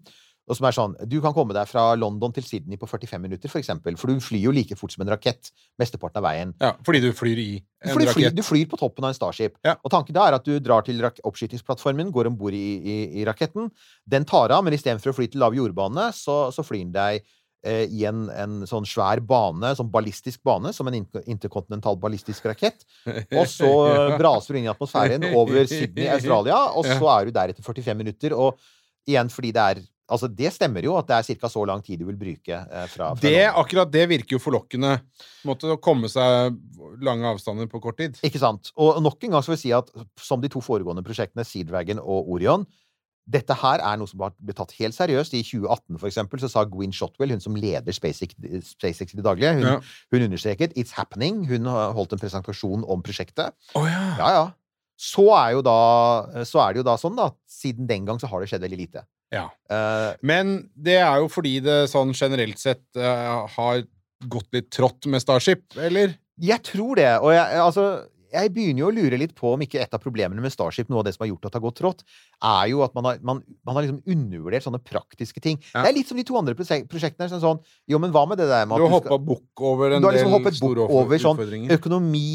[0.49, 3.47] Og som er sånn Du kan komme deg fra London til Sydney på 45 minutter,
[3.47, 3.95] for eksempel.
[3.95, 6.53] For du flyr jo like fort som en rakett mesteparten av veien.
[6.59, 7.49] Ja, fordi du flyr i
[7.85, 8.35] en flyr, rakett.
[8.35, 9.55] du flyr på toppen av en Starship.
[9.63, 9.75] Ja.
[9.85, 13.25] Og tanken da er at du drar til oppskytingsplattformen, går om bord i, i, i
[13.29, 13.69] raketten.
[14.09, 17.21] Den tar av, men istedenfor å fly til lav jordbane, så, så flyr den deg
[17.63, 22.49] eh, i en, en sånn svær bane, sånn ballistisk bane, som en in- interkontinental ballistisk
[22.49, 22.83] rakett.
[23.37, 24.17] Og så Ja.
[24.19, 27.97] braser du inn i atmosfæren over Sydney, Australia, og så er du der etter 45
[28.01, 28.33] minutter.
[28.35, 28.57] Og
[29.09, 29.79] igjen fordi det er
[30.11, 31.49] Altså, det stemmer jo at det er ca.
[31.51, 34.97] så lang tid du vil bruke eh, fra, fra Det, akkurat det virker jo forlokkende.
[35.47, 36.57] Måtte å komme seg
[37.01, 38.19] lange avstander på kort tid.
[38.27, 38.73] Ikke sant?
[38.75, 42.01] Og nok en gang skal vi si at som de to foregående prosjektene, Sea Dragon
[42.03, 42.67] og Orion,
[43.31, 45.35] dette her er noe som har blitt tatt helt seriøst.
[45.37, 48.33] I 2018 for eksempel, så sa Gwyn Shotwell, hun som leder SpaceX,
[48.73, 49.75] SpaceX i det daglige, hun, Ja.
[50.11, 51.45] hun understreket 'It's happening'.
[51.47, 53.53] Hun holdt en presentasjon om prosjektet.
[53.75, 54.17] Oh, ja.
[54.17, 54.51] Ja, ja.
[54.97, 57.25] Så er, jo da, så er det jo da sånn, da.
[57.31, 59.05] at Siden den gang så har det skjedd veldig lite.
[59.31, 59.47] Ja.
[59.71, 63.85] Uh, Men det er jo fordi det sånn generelt sett uh, har
[64.31, 66.17] gått litt trått med Starship, eller?
[66.41, 67.11] Jeg tror det.
[67.21, 67.85] Og jeg, altså,
[68.31, 71.01] jeg begynner jo å lure litt på om ikke et av problemene med Starship, noe
[71.01, 72.03] av det som har gjort at det har gått trått,
[72.51, 75.59] er jo at man har, man, man har liksom undervurdert sånne praktiske ting.
[75.71, 75.83] Ja.
[75.83, 77.29] Det er litt som de to andre prosjektene.
[77.31, 79.95] Sånn, sånn Jo, men hva med det der med at du har hoppa bukk over
[79.95, 81.75] en Du har liksom del hoppet store bukk over sånn utfordringer.
[81.77, 82.31] økonomi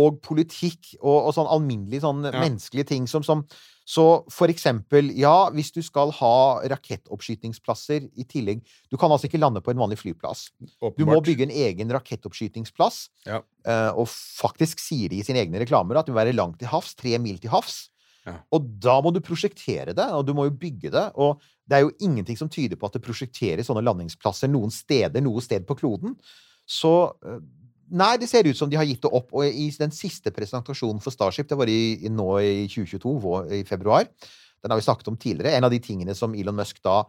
[0.00, 2.40] og politikk og, og sånn alminnelige sånn Ja.
[2.40, 3.44] menneskelige ting som, som
[3.90, 8.60] Så for eksempel, ja, hvis du skal ha rakettoppskytingsplasser i tillegg
[8.90, 10.50] Du kan altså ikke lande på en vanlig flyplass.
[10.96, 13.08] Du må bygge en egen rakettoppskytingsplass.
[13.26, 13.40] Ja.
[13.66, 16.68] eh, og faktisk sier de i sine egne reklamer at du må være langt til
[16.70, 17.88] havs, tre mil til havs.
[18.26, 18.36] Ja.
[18.52, 21.06] Og da må du prosjektere det, og du må jo bygge det.
[21.16, 25.22] Og det er jo ingenting som tyder på at det prosjekteres sånne landingsplasser noen steder,
[25.24, 26.14] noe sted på kloden.
[26.68, 26.92] Så
[27.26, 27.40] eh,
[27.90, 29.32] Nei, det ser ut som de har gitt det opp.
[29.34, 33.50] Og i den siste presentasjonen for Starship, det var i, i, nå i 2022, vår,
[33.60, 34.06] i februar,
[34.60, 37.02] den har vi snakket om tidligere, en av de tingene som Elon Musk da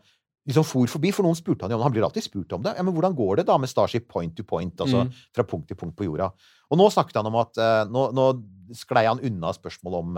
[0.47, 2.73] liksom for forbi, for noen spurte han jo om Han blir alltid spurt om det.
[2.77, 5.11] Ja, men hvordan går det da med Starship point to point, altså Mm.
[5.35, 6.31] fra punkt til punkt på jorda?
[6.71, 8.25] Og nå snakket han om at eh, Nå, nå
[8.73, 10.17] sklei han unna spørsmålet om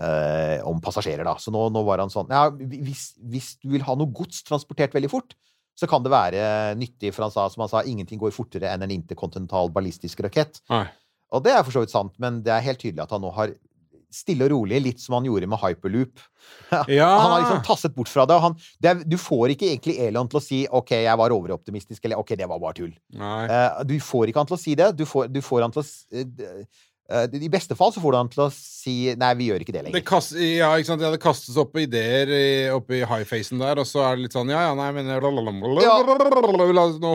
[0.00, 1.34] eh, om passasjerer, da.
[1.36, 4.94] Så nå, nå var han sånn Ja, hvis, hvis du vil ha noe gods transportert
[4.94, 5.34] veldig fort,
[5.78, 6.42] så kan det være
[6.78, 10.58] nyttig, for han sa, som han sa, ingenting går fortere enn en interkontinental ballistisk rakett.
[10.72, 10.86] Nei.
[11.36, 13.30] Og det er for så vidt sant, men det er helt tydelig at han nå
[13.36, 13.52] har
[14.14, 16.24] stille og rolig, litt som han gjorde med hyperloop.
[16.88, 17.06] Ja.
[17.20, 18.36] Han har liksom tasset bort fra det.
[18.36, 21.34] og Han, det er, du får ikke egentlig Elon til å si 'OK, jeg var
[21.34, 22.94] overoptimistisk', eller 'OK, det var bare tull'.
[23.52, 24.86] Eh, du får ikke han til å si det.
[24.96, 25.86] Du får, du får han til å
[26.22, 26.64] eh,
[27.08, 29.80] I beste fall så får du han til å si 'nei, vi gjør ikke det
[29.84, 30.04] Det, lenger'.
[30.04, 31.00] kast, ja, ikke sant?
[31.00, 34.74] det kastes opp ideer oppi high-facen der, og så er det litt sånn Ja, ja,
[34.74, 35.18] nei, men ja.
[35.18, 35.54] Nå holder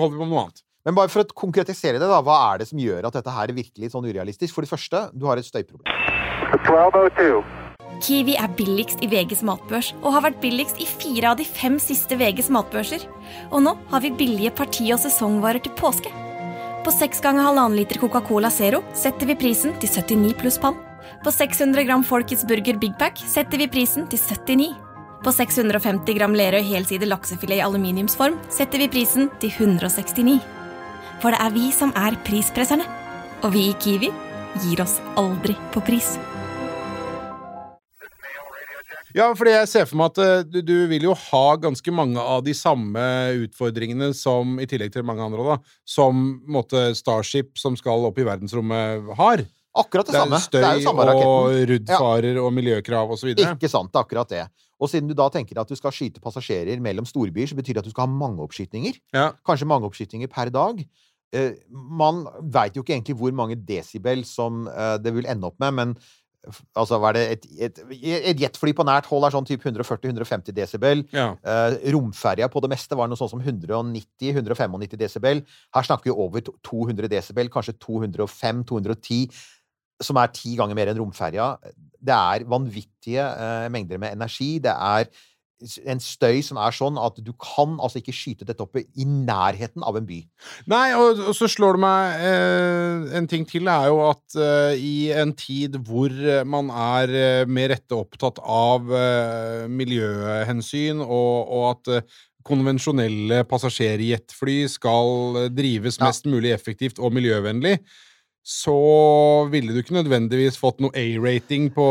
[0.09, 0.63] vi på med noe annet.
[0.83, 3.47] Men bare for å konkretisere det, da, hva er det som gjør at dette her
[3.47, 4.53] er virkelig sånn urealistisk?
[4.53, 5.87] For det første, du har et støyproblem.
[8.03, 11.77] Kiwi er billigst i VGs matbørs og har vært billigst i fire av de fem
[11.79, 13.05] siste VGs matbørser.
[13.53, 16.11] Og nå har vi billige parti- og sesongvarer til påske.
[16.83, 20.75] På 6 ganger halvannen liter Coca-Cola Zero setter vi prisen til 79 pluss pann.
[21.23, 24.73] På 600 gram Folkets Burger Big Pack setter vi prisen til 79.
[25.23, 30.41] På 650 gram Lerøy helside laksefilet i aluminiumsform setter vi prisen til 169.
[31.23, 32.89] For det er vi som er prispresserne.
[33.47, 34.11] Og vi i Kiwi
[34.65, 36.17] gir oss aldri på pris.
[39.13, 42.21] Ja, fordi jeg ser for meg at eh, du, du vil jo ha ganske mange
[42.21, 43.03] av de samme
[43.45, 48.25] utfordringene som, i tillegg til mange andre, da, som måtte Starship, som skal opp i
[48.27, 49.45] verdensrommet, har.
[49.73, 50.39] Akkurat det, Det samme.
[50.41, 53.55] støy det er jo samme og ruddfarer ruddfarer og miljøkrav videre.
[53.55, 54.43] Ikke sant, det er akkurat det.
[54.81, 57.83] Og siden du da tenker at du skal skyte passasjerer mellom storbyer, så betyr det
[57.83, 58.99] at du skal ha mange oppskytninger.
[59.15, 59.31] Ja.
[59.47, 60.83] Kanskje mange oppskytninger per dag.
[61.33, 65.57] Eh, man veit jo ikke egentlig hvor mange desibel som eh, det vil ende opp
[65.63, 65.95] med, men
[66.75, 67.81] altså, hva er det Et, et,
[68.33, 71.03] et jetfly på nært hold er sånn type 140-150 desibel.
[71.15, 71.31] Ja.
[71.39, 75.43] Eh, romferja på det meste var noe sånn som 190-195 desibel.
[75.75, 79.27] Her snakker vi over 200 desibel, kanskje 205-210,
[80.03, 81.53] som er ti ganger mer enn romferja.
[82.03, 84.57] Det er vanvittige eh, mengder med energi.
[84.63, 85.07] Det er
[85.89, 89.85] en støy som er sånn at du kan altså ikke skyte dette oppe i nærheten
[89.87, 90.19] av en by.
[90.71, 94.75] Nei, og, og så slår det meg eh, En ting til er jo at eh,
[94.79, 101.53] i en tid hvor eh, man er eh, med rette opptatt av eh, miljøhensyn, og,
[101.53, 106.09] og at eh, konvensjonelle passasjerjetfly skal drives Ja.
[106.09, 107.77] mest mulig effektivt og miljøvennlig,
[108.43, 108.75] så
[109.47, 111.85] ville du ikke nødvendigvis fått noe A-rating på,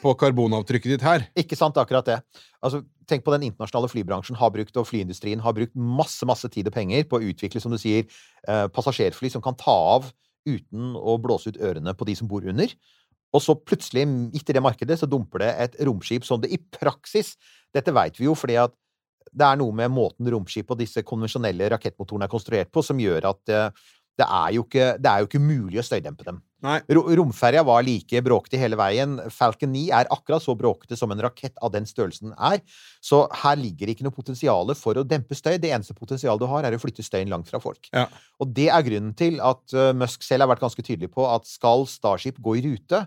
[0.00, 1.26] på karbonavtrykket ditt her.
[1.36, 2.16] Ikke sant, akkurat det.
[2.64, 6.70] Altså, tenk på den internasjonale flybransjen har brukt, og flyindustrien har brukt masse, masse tid
[6.70, 8.08] og penger på å utvikle, som du sier,
[8.48, 10.08] eh, passasjerfly som kan ta av
[10.48, 12.72] uten å blåse ut ørene på de som bor under.
[13.36, 17.36] Og så plutselig, i det markedet, så dumper det et romskip som det i praksis
[17.76, 18.72] Dette veit vi jo fordi at
[19.28, 23.26] det er noe med måten romskip og disse konvensjonelle rakettmotorene er konstruert på, som gjør
[23.28, 23.82] at eh,
[24.18, 26.40] det er jo ikke, det er jo ikke mulig å støydempe dem.
[26.66, 26.80] Nei.
[26.90, 29.14] Romferja var like bråkete hele veien.
[29.30, 32.58] Falcon 9 er akkurat så bråkete som en rakett av den størrelsen er.
[33.04, 35.54] Så her ligger ikke noe potensial for å dempe støy.
[35.62, 37.86] Det eneste potensialet du har, er å flytte støyen langt fra folk.
[37.94, 38.08] Ja.
[38.42, 41.46] Og det er grunnen til at eh, Musk selv har vært ganske tydelig på at
[41.46, 43.04] skal Starship gå i rute,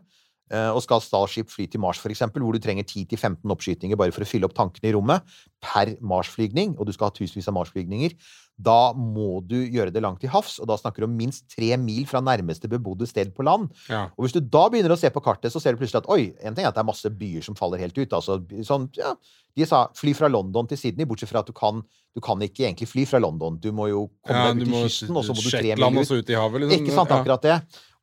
[0.53, 4.23] eh, og skal Starship fly til Mars, eksempel, hvor du trenger 10-15 oppskytinger bare for
[4.23, 5.27] å fylle opp tankene i rommet
[5.59, 8.15] per Mars-flygning, og du skal ha tusenvis av Mars-flygninger,
[8.63, 11.73] da må du gjøre det langt til havs, og da snakker du om minst tre
[11.81, 13.69] mil fra nærmeste bebodde sted på land.
[13.89, 14.05] Ja.
[14.15, 16.31] Og hvis du da begynner å se på kartet, så ser du plutselig at oi,
[16.41, 18.17] en ting er at det er masse byer som faller helt ut.
[18.17, 19.13] Altså, sånn, ja,
[19.57, 21.81] de sa fly fra London til Sydney, bortsett fra at du kan,
[22.15, 23.57] du kan ikke egentlig fly fra London.
[23.61, 25.75] Du må jo komme Ja, deg ut i til kysten, og så må du tre
[25.75, 26.11] mil ut.
[26.11, 26.85] ut i havet, liksom.
[26.85, 27.57] Ikke sant, akkurat det.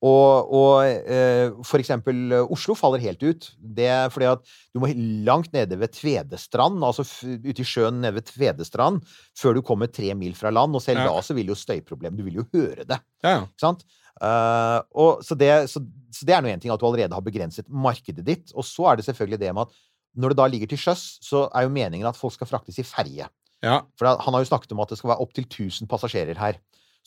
[0.07, 3.49] Og, og eh, for eksempel eh, Oslo faller helt ut.
[3.59, 4.93] Det er fordi at du må
[5.27, 9.01] langt nede ved Tvedestrand, altså ute i sjøen nede ved Tvedestrand,
[9.39, 10.77] før du kommer tre mil fra land.
[10.79, 11.09] Og selv Ja.
[11.11, 13.01] da så vil jo støyproblem Du vil jo høre det.
[13.27, 13.41] Ja.
[13.43, 13.83] Ikke sant?
[14.19, 15.79] Uh, og, så, det, så,
[16.11, 18.55] så det er nå én ting at du allerede har begrenset markedet ditt.
[18.55, 19.77] Og så er det selvfølgelig det med at
[20.19, 22.87] når det da ligger til sjøs, så er jo meningen at folk skal fraktes i
[22.87, 23.29] ferje.
[23.63, 23.77] ja.
[23.99, 26.59] For han har jo snakket om at det skal være opptil 1000 passasjerer her.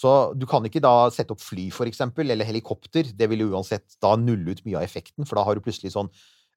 [0.02, 3.12] Så du kan ikke da sette opp fly, for eksempel, eller helikopter.
[3.18, 5.94] Det vil jo uansett da nulle ut mye av effekten, for da har du plutselig
[5.94, 6.10] sånn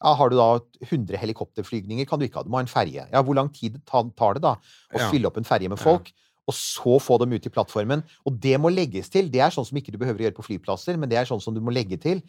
[0.05, 0.47] ja, Har du da
[0.85, 2.45] 100 helikopterflygninger, kan du ikke ha.
[2.45, 3.05] Du må ha en ferje.
[3.13, 5.11] Ja, hvor lang tid tar det da å Ja.
[5.11, 6.11] fylle opp en ferje med folk?
[6.47, 8.03] Og så få dem ut i plattformen.
[8.27, 9.31] Og det må legges til.
[9.33, 11.41] Det er sånn som ikke du behøver å gjøre på flyplasser, men det er sånn
[11.41, 12.21] som du må legge til.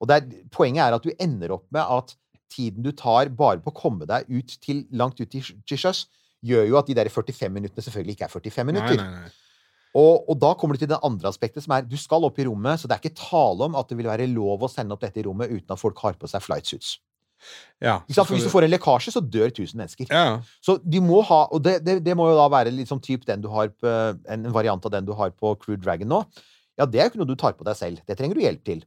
[0.00, 2.14] Og det er, poenget er at du ender opp med at
[2.54, 6.04] tiden du tar bare på å komme deg ut til langt ut til til sjøs,
[6.44, 8.96] gjør jo at de der 45 minuttene selvfølgelig ikke er 45 Nei, minutter.
[9.00, 9.30] nei, nei.
[9.94, 12.46] Og, og da kommer du til det andre aspektet, som er du skal opp i
[12.48, 15.04] rommet, så det er ikke tale om at det vil være lov å sende opp
[15.04, 16.96] dette i rommet uten at folk har på seg flight suits.
[17.82, 17.98] Ja.
[18.08, 20.08] For hvis du får en lekkasje, så dør 1000 mennesker.
[20.10, 20.40] ja.
[20.64, 23.42] Så de må ha Og det, det, det må jo da være sånn typ den
[23.44, 26.22] du har en variant av den du har på Crew Dragon nå.
[26.80, 28.00] Ja, det er jo ikke noe du tar på deg selv.
[28.08, 28.80] Det trenger du hjelp til.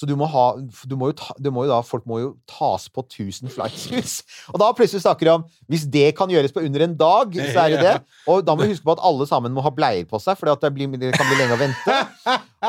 [0.00, 0.44] Så du må ha
[0.88, 4.14] du må jo ta, du må jo da, Folk må jo tas på 1000 flightsuits.
[4.54, 7.66] Og da plutselig snakker de om Hvis det kan gjøres på under en dag, så
[7.66, 7.94] er det det.
[8.32, 10.48] Og da må vi huske på at alle sammen må ha bleier på seg, for
[10.48, 10.72] det,
[11.02, 11.98] det kan bli lenge å vente.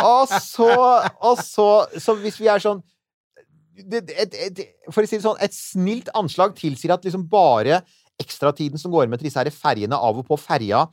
[0.01, 0.71] Og så,
[1.23, 1.69] og så,
[1.99, 2.84] så hvis vi er sånn
[3.75, 4.61] det, et, et,
[4.91, 7.82] For å si det sånn, et snilt anslag tilsier at liksom bare
[8.21, 10.84] ekstratiden som går med til disse her ferjene av og på ferja,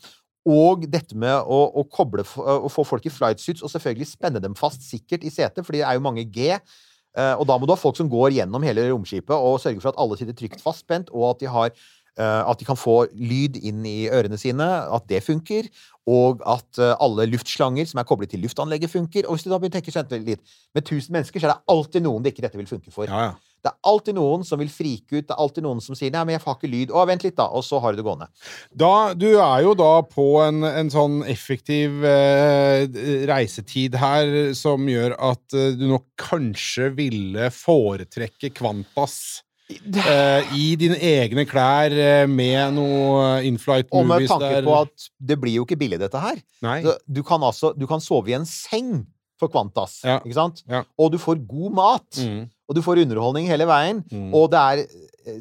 [0.48, 4.42] og dette med å, å koble å få folk i flight suits, og selvfølgelig spenne
[4.42, 6.54] dem fast sikkert i setet, for det er jo mange G.
[6.54, 9.92] eh, Og da må du ha folk som går gjennom hele romskipet og sørger for
[9.92, 13.60] at alle sitter trygt fastspent, og at de har eh, at de kan få lyd
[13.60, 15.68] inn i ørene sine, at det funker,
[16.08, 19.28] og at eh, alle luftslanger som er koblet til luftanlegget, funker.
[19.28, 21.60] Og hvis du da begynner å tenke sånn litt Med 1000 mennesker så er det
[21.74, 23.10] alltid noen det ikke dette vil funke for.
[23.10, 23.36] ja, ja.
[23.58, 26.22] Det er alltid noen som vil frike ut, det er alltid noen som sier 'nei,
[26.24, 26.92] men jeg får ikke lyd'.
[26.94, 27.48] Å, vent litt, da.
[27.50, 28.28] Og så har du det gående.
[28.70, 32.86] Da, du er jo da på en, en sånn effektiv eh,
[33.28, 40.96] reisetid her som gjør at eh, du nok kanskje ville foretrekke Kvantas eh, i dine
[41.02, 44.64] egne klær eh, med noe inflight Og med tanke der.
[44.64, 46.40] på at det blir jo ikke billig, dette her.
[46.64, 46.80] Nei.
[47.06, 49.02] Du kan altså du kan sove i en seng
[49.38, 50.18] for Qantas, Ja.
[50.20, 50.62] ikke sant?
[50.68, 50.82] Ja.
[50.98, 52.18] Og du får god mat.
[52.18, 52.48] Mm.
[52.68, 54.02] Og du får underholdning hele veien.
[54.12, 54.32] Mm.
[54.34, 54.84] Og det er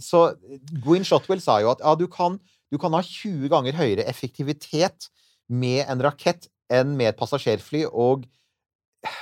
[0.03, 0.35] Så
[0.83, 2.39] Gwyn Shotwell sa jo at ja, du kan,
[2.71, 5.07] du kan ha 20 ganger høyere effektivitet
[5.47, 8.25] med en rakett enn med et passasjerfly, og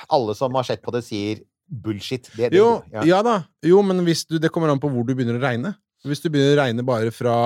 [0.09, 2.29] alle som har sett på det, sier bullshit.
[2.33, 3.03] Det, det, Jo, ja.
[3.05, 3.35] ja da.
[3.65, 5.75] Jo, men hvis du, det kommer an på hvor du begynner å regne.
[6.05, 7.37] Hvis du begynner å regne bare fra,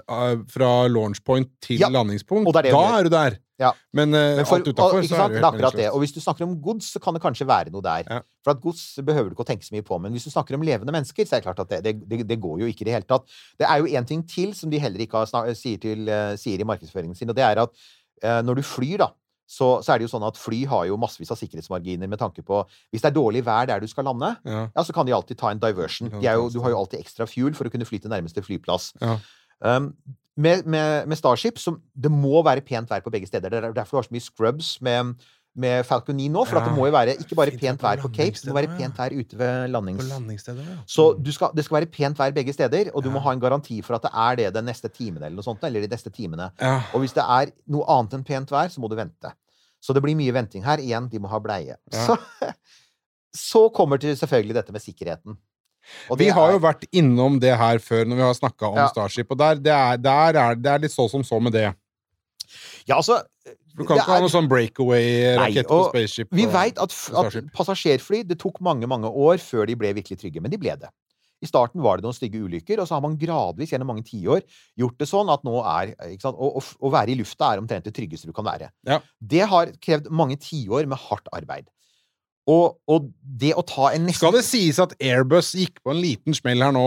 [0.00, 3.38] eh, fra launch point til Ja, landingspunkt, er da er du der.
[3.58, 3.72] Ja.
[3.92, 5.32] Men, uh, Men for, alt utafor, så sant?
[5.32, 5.88] er Det helt akkurat det.
[5.88, 8.04] Og hvis du snakker om gods, så kan det kanskje være noe der.
[8.04, 8.20] Ja.
[8.44, 9.96] For at gods behøver du ikke å tenke så mye på.
[10.00, 12.40] Men hvis du snakker om levende mennesker, så er det klart at det, det, det,
[12.40, 13.24] går jo ikke i det hele tatt.
[13.56, 16.60] Det er jo én ting til som de heller ikke har sier, til, eh, sier
[16.60, 19.08] i markedsføringen sin, og det er at uh, når du flyr, da,
[19.46, 22.42] så, så er det jo sånn at fly har jo massevis av sikkerhetsmarginer med tanke
[22.42, 24.66] på Hvis det er dårlig vær der du skal lande, Ja.
[24.74, 26.10] ja, så kan de alltid ta en diversion.
[26.10, 28.42] De er jo, du har jo alltid ekstra fuel for å kunne fly til nærmeste
[28.42, 28.92] flyplass.
[29.00, 29.18] Ja.
[29.60, 29.92] Um,
[30.36, 33.48] med, med, med Starship som, det må være pent vær på begge steder.
[33.48, 35.14] Det er derfor du har så mye scrubs med,
[35.56, 36.44] med Falcon 9 nå.
[36.46, 36.68] For at Ja.
[36.70, 38.98] det må jo være ikke bare Fint pent vær på Cape, det må være pent
[39.00, 40.08] vær ute ved På landings...
[40.10, 40.76] landingsstedet, ja.
[40.86, 43.40] Så du skal, det skal være pent vær begge steder, og du må ha en
[43.40, 46.10] garanti for at det er det den neste timen eller noe sånt, eller de neste
[46.12, 46.50] timene.
[46.92, 49.32] Og hvis det er noe annet enn pent vær, så må du vente.
[49.80, 50.78] Så det blir mye venting her.
[50.82, 51.76] Igjen, de må ha bleie.
[51.92, 52.16] Så,
[53.36, 55.36] så kommer til selvfølgelig dette med sikkerheten.
[56.10, 58.88] Og Vi har jo vært innom det her før når vi har snakka om Ja.
[58.90, 61.68] Starship, og der, det, er, der er, det er litt så som så med det.
[62.88, 63.22] Ja, altså
[63.76, 66.30] Du kan ikke ikke ha noen noe sånn breakaway-rakett på spaceship.
[66.34, 70.42] Vi veit at, at passasjerfly Det tok mange, mange år før de ble virkelig trygge,
[70.44, 70.92] men de ble det.
[71.44, 74.40] I starten var det noen stygge ulykker, og så har man gradvis gjennom mange tiår
[74.80, 77.84] gjort det sånn at nå er ikke sant, å, å, være i lufta er omtrent
[77.84, 78.70] det tryggeste du kan være.
[78.88, 79.02] Ja.
[79.20, 81.68] Det har krevd mange tiår med hardt arbeid.
[82.46, 85.98] Og, og det å ta en nesten Skal det sies at Airbus gikk på en
[85.98, 86.86] liten smell her nå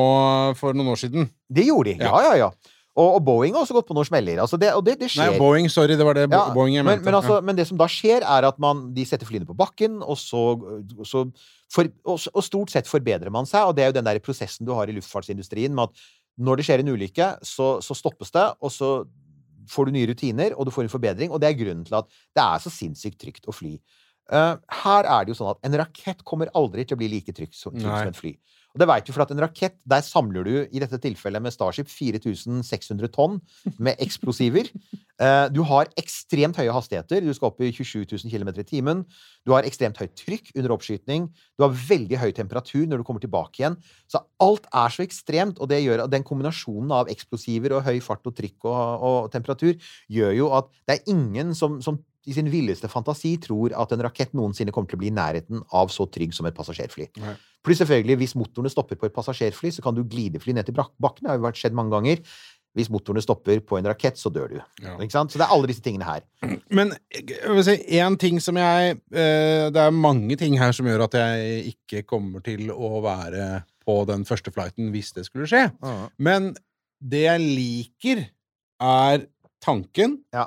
[0.59, 1.27] for noen år siden?
[1.51, 2.07] Det gjorde de.
[2.07, 2.75] Ja, ja, ja.
[2.97, 4.41] Og, og Boeing har også gått på noen smeller.
[4.43, 5.31] Altså det, og det, det skjer.
[5.31, 5.69] Nei, Boeing.
[5.71, 7.05] Sorry, det var det Ja, Boeing jeg mente.
[7.05, 7.45] men, altså, ja.
[7.45, 10.41] men det som da skjer, er at man, de setter flyene på bakken, og så,
[10.57, 11.23] og så
[11.71, 13.69] for, og, stort sett forbedrer man seg.
[13.69, 16.03] Og det er jo den der prosessen du har i luftfartsindustrien med at
[16.39, 18.91] når det skjer en ulykke, så, så stoppes det, og så
[19.69, 21.33] får du nye rutiner, og du får en forbedring.
[21.33, 23.77] Og det er grunnen til at det er så sinnssykt trygt å fly.
[24.29, 27.33] Uh, her er det jo sånn at en rakett kommer aldri til å bli like
[27.33, 28.33] trygg som, trygg som et fly.
[28.69, 31.53] Og det vet du for at en rakett, der samler du i dette tilfellet med
[31.55, 33.39] Starship 4600 tonn
[33.77, 34.69] med eksplosiver.
[35.19, 37.19] Eh, Du har ekstremt høye hastigheter.
[37.19, 39.01] Du skal opp i 27 000 km i timen.
[39.43, 41.25] Du har ekstremt høyt trykk under oppskyting.
[41.59, 43.75] Du har veldig høy temperatur når du kommer tilbake igjen.
[44.07, 47.99] Så alt er så ekstremt, og det gjør at den kombinasjonen av eksplosiver og høy
[47.99, 49.75] fart og trykk og, og temperatur
[50.07, 54.07] gjør jo at det er ingen som, som i sin villeste fantasi tror at en
[54.07, 57.11] rakett noensinne kommer til å bli i nærheten av så trygg som et passasjerfly.
[57.19, 57.35] Nei.
[57.65, 61.25] Pluss selvfølgelig, hvis motorene stopper på et passasjerfly, så kan du glidefly ned til bakken.
[61.25, 62.23] Det har jo vært skjedd mange ganger.
[62.77, 64.59] Hvis motorene stopper på en rakett, så dør du.
[64.85, 64.93] Ja.
[65.09, 66.23] Så det er alle disse tingene her.
[66.77, 71.07] Men vil si, en ting som jeg eh, Det er mange ting her som gjør
[71.07, 75.65] at jeg ikke kommer til å være på den første flighten hvis det skulle skje.
[76.21, 76.53] Men
[76.99, 78.27] det jeg liker,
[78.79, 79.25] er
[79.63, 80.19] tanken.
[80.31, 80.45] Ja.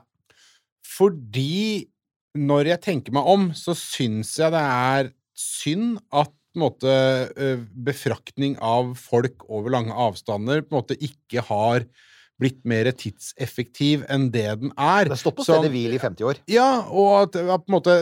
[0.94, 1.88] Fordi
[2.38, 6.94] når jeg tenker meg om, så syns jeg det er synd at på en måte,
[7.36, 11.86] eh, befraktning av folk over lange avstander på en måte ikke har
[12.42, 15.06] blitt mer tidseffektiv enn det den er.
[15.06, 16.42] Det har stått på stedet hvil i 50 år.
[16.50, 17.96] Ja, og at, at på en måte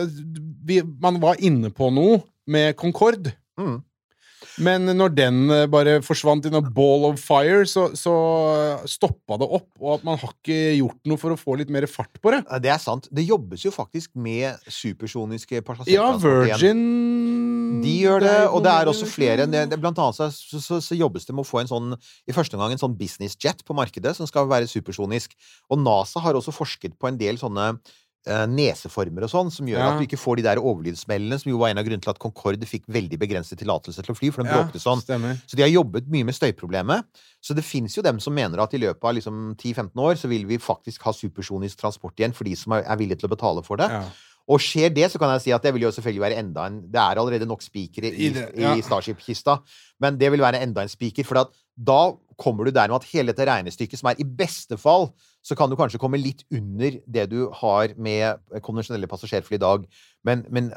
[0.65, 3.35] vi, Man var inne på noe med Concorde.
[3.59, 3.81] Mm.
[4.59, 8.13] Men når den eh, bare forsvant i noe ball of fire, så, så
[8.89, 9.69] stoppa det opp.
[9.79, 12.41] Og at man har ikke gjort noe for å få litt mer fart på det.
[12.63, 13.07] Det er sant.
[13.13, 16.11] Det jobbes jo faktisk med supersoniske Ja.
[16.21, 16.83] Virgin
[17.81, 19.47] De gjør det, og det er også flere.
[19.47, 21.95] Blant annet så, så, så, jobbes det med å få en sånn,
[22.27, 25.37] i første omgang en sånn business jet på markedet som skal være supersonisk.
[25.71, 27.97] Og NASA har også forsket på en del sånne eh,
[28.27, 29.91] neseformer og sånn, som gjør Ja.
[29.91, 32.19] at du ikke får de der overlydsmellene, som jo var en av grunnene til at
[32.19, 35.01] Concorde fikk veldig begrenset tillatelse til å fly, for den Ja, bråkte sånn.
[35.01, 35.41] Stemmer.
[35.47, 37.03] Så de har jobbet mye med støyproblemet.
[37.41, 40.29] Så det fins jo dem som mener at i løpet av liksom 10-15 år så
[40.29, 43.63] vil vi faktisk ha supersonisk transport igjen for de som er villige til å betale
[43.65, 43.89] for det.
[43.89, 44.03] Ja.
[44.49, 46.81] Og skjer det, så kan jeg si at det vil jo selvfølgelig være enda en
[46.91, 48.75] Det er allerede nok spikere i, I ja.
[48.75, 49.61] i Starship-kista,
[50.01, 51.23] men det vil være enda en spiker.
[51.23, 51.45] For
[51.77, 55.11] da kommer du der med at hele dette regnestykket, som er i beste fall,
[55.41, 59.85] så kan du kanskje komme litt under det du har med konvensjonelle passasjerfly i dag.
[60.27, 60.69] Men, men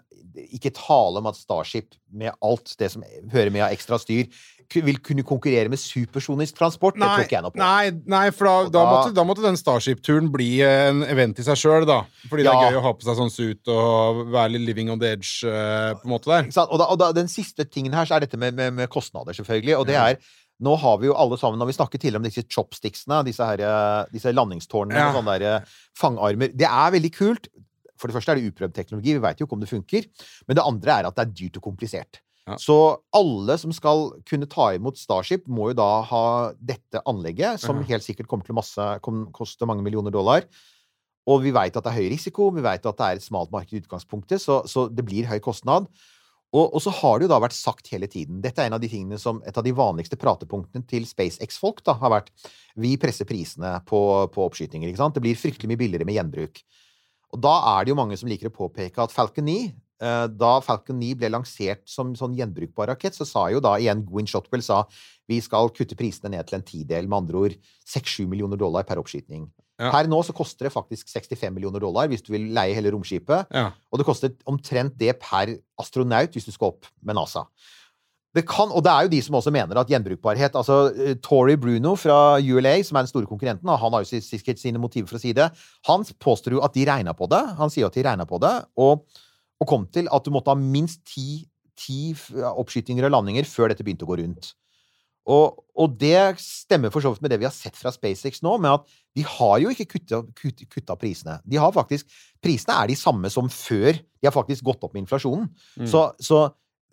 [0.48, 4.30] ikke tale om at Starship, med alt det som hører med av ekstra styr,
[4.72, 6.96] vil kunne konkurrere med supersonisk transport.
[6.96, 7.60] det tok jeg noe på.
[7.60, 11.44] nei, nei, for da, da, da- måtte, da måtte den Starship-turen bli en event i
[11.46, 12.00] seg sjøl, da.
[12.30, 15.02] Fordi det er gøy å ha på seg sånn suit og være litt living on
[15.02, 16.48] the edge, eh, på en måte der.
[16.64, 19.76] Og, da, og den siste tingen her, så er dette med, med, med kostnader, selvfølgelig.
[19.78, 20.16] Og det er
[20.62, 23.58] Nå har vi jo alle sammen, når vi snakket tidligere om disse chopsticksene, disse, her,
[23.60, 25.08] eh, disse landingstårnene Ja.
[25.10, 25.64] og sånne der eh,
[25.98, 27.48] fangarmer Det er veldig kult.
[27.98, 30.06] For det første er det uprøvd teknologi, vi veit jo ikke om det funker.
[30.46, 32.20] Men det andre er at det er dyrt og komplisert.
[32.46, 32.56] Ja.
[32.60, 37.78] Så alle som skal kunne ta imot Starship, må jo da ha dette anlegget, som
[37.80, 37.82] Ja.
[37.94, 40.42] helt sikkert kommer til masse, kom, koste mange millioner dollar.
[41.26, 43.50] Og vi veit at det er høy risiko, vi veit at det er et smalt
[43.50, 45.86] marked i utgangspunktet, så, så det blir høy kostnad.
[46.54, 48.82] Og, og så har det jo da vært sagt hele tiden Dette er en av
[48.82, 52.30] de tingene som Et av de vanligste pratepunktene til SpaceX-folk da har vært
[52.78, 54.00] Vi presser prisene på,
[54.30, 54.88] på oppskytinger.
[54.88, 55.16] ikke sant?
[55.16, 56.62] Det blir fryktelig mye billigere med gjenbruk.
[57.34, 60.52] Og da er det jo mange som liker å påpeke at Falcon 9 eh, Da
[60.62, 64.62] Falcon 9 ble lansert som sånn gjenbrukbar rakett, så sa jo da igjen Gwyn Shotwell
[64.62, 64.84] sa
[65.30, 67.54] vi skal kutte prisene ned til en tidel, med andre ord
[67.88, 69.46] 6-7 millioner dollar per oppskyting.
[69.80, 69.90] Ja.
[69.90, 73.48] Her nå så koster det faktisk 65 millioner dollar hvis du vil leie hele romskipet.
[73.50, 73.70] Ja.
[73.90, 77.48] Og det koster omtrent det per astronaut hvis du skal opp med NASA.
[78.34, 81.54] Det kan, og det er jo de som også mener at gjenbrukbarhet altså Tori Tory
[81.60, 85.06] Bruno fra ULA, som er den store konkurrenten, og han har jo sikkert sine motiver
[85.06, 85.46] for å si det,
[85.86, 87.42] han påstår jo at de regna på det.
[87.60, 89.06] Han sier at de regna på det, og,
[89.62, 91.44] og kom til at du måtte ha minst ti,
[91.78, 94.50] ti oppskytinger og landinger før dette begynte å gå rundt.
[95.24, 98.58] Og, og det stemmer for så vidt med det vi har sett fra SpaceX nå,
[98.60, 101.38] med at de har jo ikke kutta, kut, kutta prisene.
[101.48, 102.10] De har faktisk,
[102.44, 103.96] Prisene er de samme som før.
[103.96, 105.48] De har faktisk gått opp med inflasjonen.
[105.80, 105.88] Mm.
[105.88, 106.42] Så, så,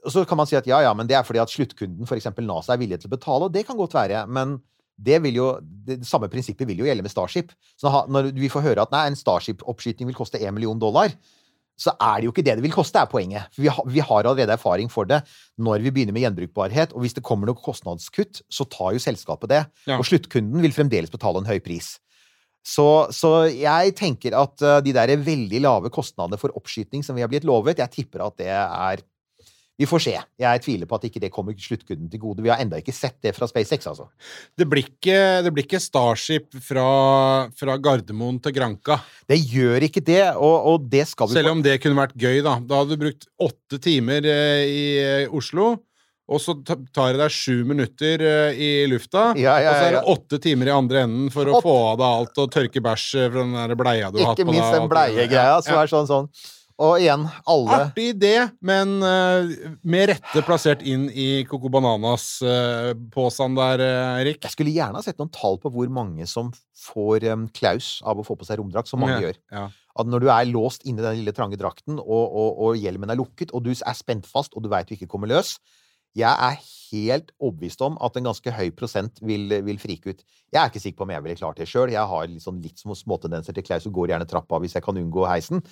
[0.08, 2.30] så kan man si at ja, ja, men det er fordi at sluttkunden, f.eks.
[2.40, 4.62] NASA, er villig til å betale, og det kan godt være, men
[5.02, 5.52] det, jo,
[5.88, 7.52] det samme prinsippet vil jo gjelde med Starship.
[7.80, 11.12] Så når vi får høre at nei, en Starship-oppskyting vil koste 1 million dollar,
[11.82, 13.48] så er det jo ikke det det vil koste, er poenget.
[13.56, 15.24] For vi, har- vi har allerede erfaring for det
[15.58, 16.94] når vi begynner med gjenbrukbarhet.
[16.94, 19.64] Og hvis det kommer noe kostnadskutt, så tar jo selskapet det.
[19.90, 19.98] Ja.
[19.98, 21.96] Og sluttkunden vil fremdeles betale en høy pris.
[22.62, 27.24] Så, så jeg tenker at eh, de der veldig lave kostnadene for oppskyting som vi
[27.26, 29.02] har blitt lovet, jeg tipper at det er
[29.82, 30.14] Vi får se.
[30.38, 32.44] Jeg tviler på at ikke det kommer sluttkunden til gode.
[32.46, 34.06] Vi har enda ikke sett det fra SpaceX, altså.
[34.60, 36.86] Det blir ikke, det blir ikke Starship fra,
[37.58, 39.00] fra Gardermoen til Granca.
[39.32, 42.44] Det gjør ikke det, og, og det skal vi Selv om det kunne vært gøy,
[42.46, 42.60] da.
[42.62, 45.72] Da hadde du brukt åtte timer eh, i eh, Oslo,
[46.32, 49.32] og så tar det deg sju minutter eh, i lufta.
[49.40, 51.76] Ja, ja, Og så er det åtte timer i andre enden for å Åtte- få
[51.90, 54.48] av deg alt og tørke bæsj fra den der bleia du har hatt på deg.
[54.48, 56.30] Ikke minst den bleiegreia som er sånn sånn.
[56.82, 58.34] Og igjen, alle Artig idé,
[58.66, 59.52] men uh,
[59.86, 64.40] med rette plassert inn i Coco Bananas-posen der, eh, Erik.
[64.42, 66.50] Jeg skulle gjerne ha sett noen tall på hvor mange som
[66.88, 69.38] får um, klaus av å få på seg romdrakt, som mange Ja, gjør.
[69.54, 69.68] Ja.
[70.02, 73.20] At når du er låst inni den lille trange drakten, og, og, og hjelmen er
[73.20, 75.60] lukket, og du er spent fast, og du veit du ikke kommer løs
[76.18, 76.58] Jeg er
[76.92, 80.26] helt overbevist om at en ganske høy prosent vil, vil frike ut.
[80.52, 81.94] Jeg er ikke sikker på om jeg ville klart det sjøl.
[81.94, 84.84] Jeg har litt, sånn, litt små småtendenser til klaus og går gjerne trappa hvis jeg
[84.84, 85.64] kan unngå heisen.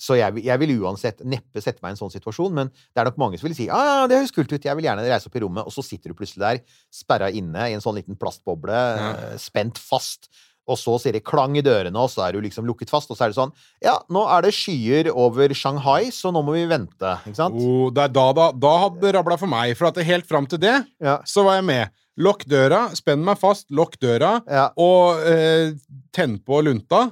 [0.00, 3.06] Så jeg, jeg vil uansett neppe sette meg i en sånn situasjon, men det er
[3.10, 5.36] nok mange som vil si ah, det høres kult ut, jeg vil gjerne reise opp
[5.38, 6.58] i rommet, og så sitter du plutselig der,
[6.92, 9.12] sperra inne i en sånn liten plastboble, ja.
[9.38, 10.26] spent fast,
[10.66, 13.18] og så sier det klang i dørene, og så er du liksom lukket fast, og
[13.18, 13.52] så er det sånn
[13.84, 17.54] Ja, nå er det skyer over Shanghai, så nå må vi vente, ikke sant?
[17.60, 20.48] Oh, det er da, da, da hadde det rabla for meg, for at helt fram
[20.50, 21.20] til det, Ja.
[21.28, 22.00] så var jeg med.
[22.18, 24.68] Lokk døra, spenn meg fast, lokk døra, Ja.
[24.80, 25.74] og eh,
[26.14, 27.08] tenn på lunta.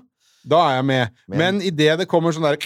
[0.49, 1.11] Da er jeg med.
[1.29, 2.57] Men- Men idet det kommer sånn der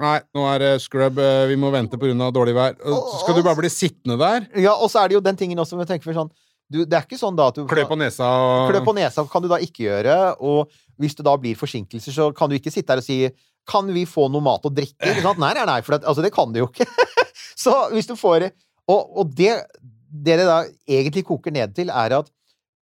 [0.00, 2.32] Nei, nå er det scrub, eh, vi må vente pga.
[2.32, 2.74] dårlig vær.
[2.84, 5.58] Så skal du bare bli sittende der, ja, og så er det jo den tingen
[5.58, 6.30] også, sånn
[6.70, 9.24] du, Det er ikke sånn da at du klø på nesa og Klø på nesa
[9.30, 10.68] kan du da ikke gjøre, og
[11.00, 13.30] hvis det da blir forsinkelser, så kan du ikke sitte der og si
[13.66, 15.36] Kan vi få noe mat og drikke?
[15.38, 16.86] Nei, nei, nei, for det, altså, det kan du jo ikke.
[17.56, 18.50] så hvis du får
[18.88, 19.62] Og, og det,
[20.10, 22.30] det det da egentlig koker ned til, er at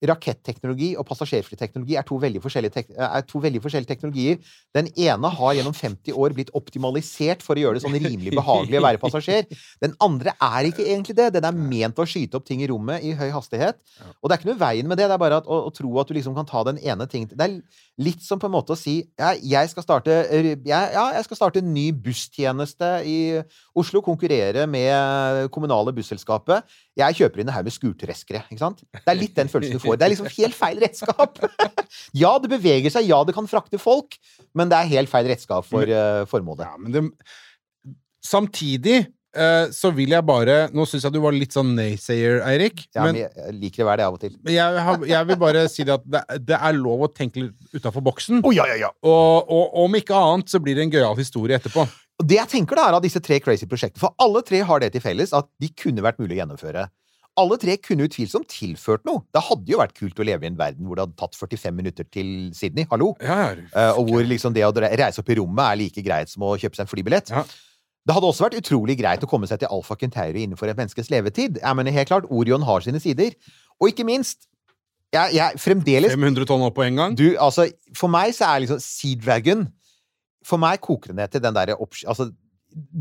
[0.05, 2.43] raketteknologi og passasjerflyteknologi er to veldig
[2.75, 4.41] tek er to veldig forskjellige teknologier.
[4.77, 8.81] Den ene har gjennom 50 år blitt optimalisert for å gjøre det sånn rimelig behagelig
[8.81, 9.49] å være passasjer.
[9.81, 11.31] Den andre er ikke egentlig det.
[11.39, 13.81] Den er ment å skyte opp ting i rommet i høy hastighet.
[14.21, 15.09] Og det er ikke noe veien med det.
[15.09, 17.25] Det er bare at, å, å tro at du liksom kan ta den ene ting
[17.31, 17.57] Det er
[18.03, 20.83] litt som på en måte å si ja, jeg skal starte, jeg, ja,
[21.17, 23.19] jeg skal starte en ny busstjeneste i
[23.77, 24.05] Oslo.
[24.07, 26.67] Konkurrere med kommunale busselskapet.
[26.97, 28.45] Jeg kjøper inn en haug med skurtreskere.
[28.51, 28.85] Ikke sant?
[28.93, 29.86] Det er litt den følelsen du får.
[29.95, 31.39] Det er liksom helt feil redskap.
[32.23, 34.19] ja, det beveger seg, ja, det kan frakte folk,
[34.57, 36.67] men det er helt feil redskap for uh, formålet.
[36.67, 37.05] Ja, men det
[38.27, 38.97] Samtidig
[39.39, 42.87] eh, så vil jeg bare Nå syns jeg du var litt sånn naysayer, Eirik.
[42.97, 44.35] Ja, men men jeg liker å være det av og til.
[44.51, 47.77] jeg, har, jeg vil bare si det at det, det er lov å tenke litt
[47.77, 48.43] utafor boksen.
[48.43, 48.91] Oh, ja, ja, ja.
[49.07, 51.87] Og, og om ikke annet så blir det en gøyal historie etterpå.
[52.17, 54.81] Og det jeg tenker da er av disse tre crazy prosjektene, for alle tre har
[54.83, 56.87] det til felles at de kunne vært mulig å gjennomføre.
[57.37, 59.21] Alle tre kunne utvilsomt tilført noe.
[59.35, 61.77] Det hadde jo vært kult å leve i en verden hvor det hadde tatt 45
[61.77, 62.87] minutter til Sydney.
[62.89, 63.11] Hallo?
[63.21, 66.47] Ja, uh, og hvor liksom det å reise opp i rommet er like greit som
[66.49, 67.33] å kjøpe seg en flybillett.
[67.35, 67.45] Ja.
[68.07, 71.11] Det hadde også vært utrolig greit å komme seg til Alfa Kentauri innenfor et menneskes
[71.13, 71.59] levetid.
[71.61, 73.35] Jeg mener helt klart, Orion har sine sider.
[73.81, 74.47] Og ikke minst
[75.15, 77.17] jeg, jeg fremdeles 500 tonn opp på en gang.
[77.19, 79.69] du, altså, For meg så er liksom Sea Dragon
[80.47, 82.31] For meg koker det ned til den derre altså,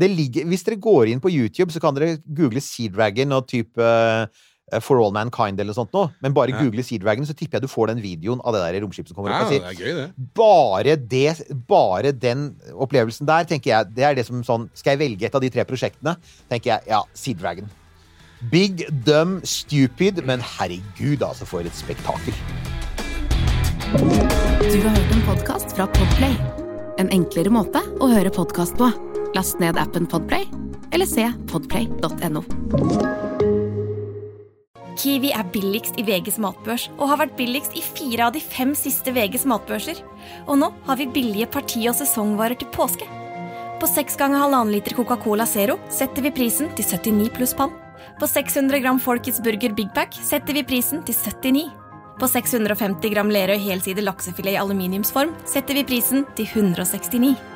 [0.00, 3.76] ligger, Hvis dere går inn på YouTube, så kan dere google Sea Dragon og type
[3.82, 6.10] eh, For All Mankind eller noe sånt noe.
[6.24, 6.58] Men bare Ja.
[6.62, 9.16] google Sea Dragon, så tipper jeg du får den videoen av det der romskipet som
[9.16, 9.52] kommer Ja, opp.
[9.52, 10.12] og det er gøy, det.
[10.34, 15.02] bare, det, bare den opplevelsen der, tenker jeg, det er det som sånn Skal jeg
[15.04, 16.16] velge et av de tre prosjektene,
[16.50, 17.68] tenker jeg ja, Sea Dragon.
[18.50, 22.34] Big, dumb, stupid, men herregud, altså, for et spektakel.
[23.96, 26.34] Du har hørt en podkast fra Podplay.
[26.98, 28.90] En enklere måte å høre podkast på.
[29.36, 30.46] Last ned appen Podplay,
[30.90, 32.40] eller se podplay.no.
[34.96, 38.72] Kiwi er billigst i VGs matbørs og har vært billigst i fire av de fem
[38.78, 39.98] siste VGs matbørser.
[40.46, 43.04] Og nå har vi billige parti- og sesongvarer til påske.
[43.76, 47.74] På 6 ganger halvannen liter Coca-Cola Zero setter vi prisen til 79 pluss pann.
[48.16, 51.66] På 600 gram Folkets Burger Big Pack setter vi prisen til 79.
[52.16, 57.55] På 650 gram Lerøy helside laksefilet i aluminiumsform setter vi prisen til 169.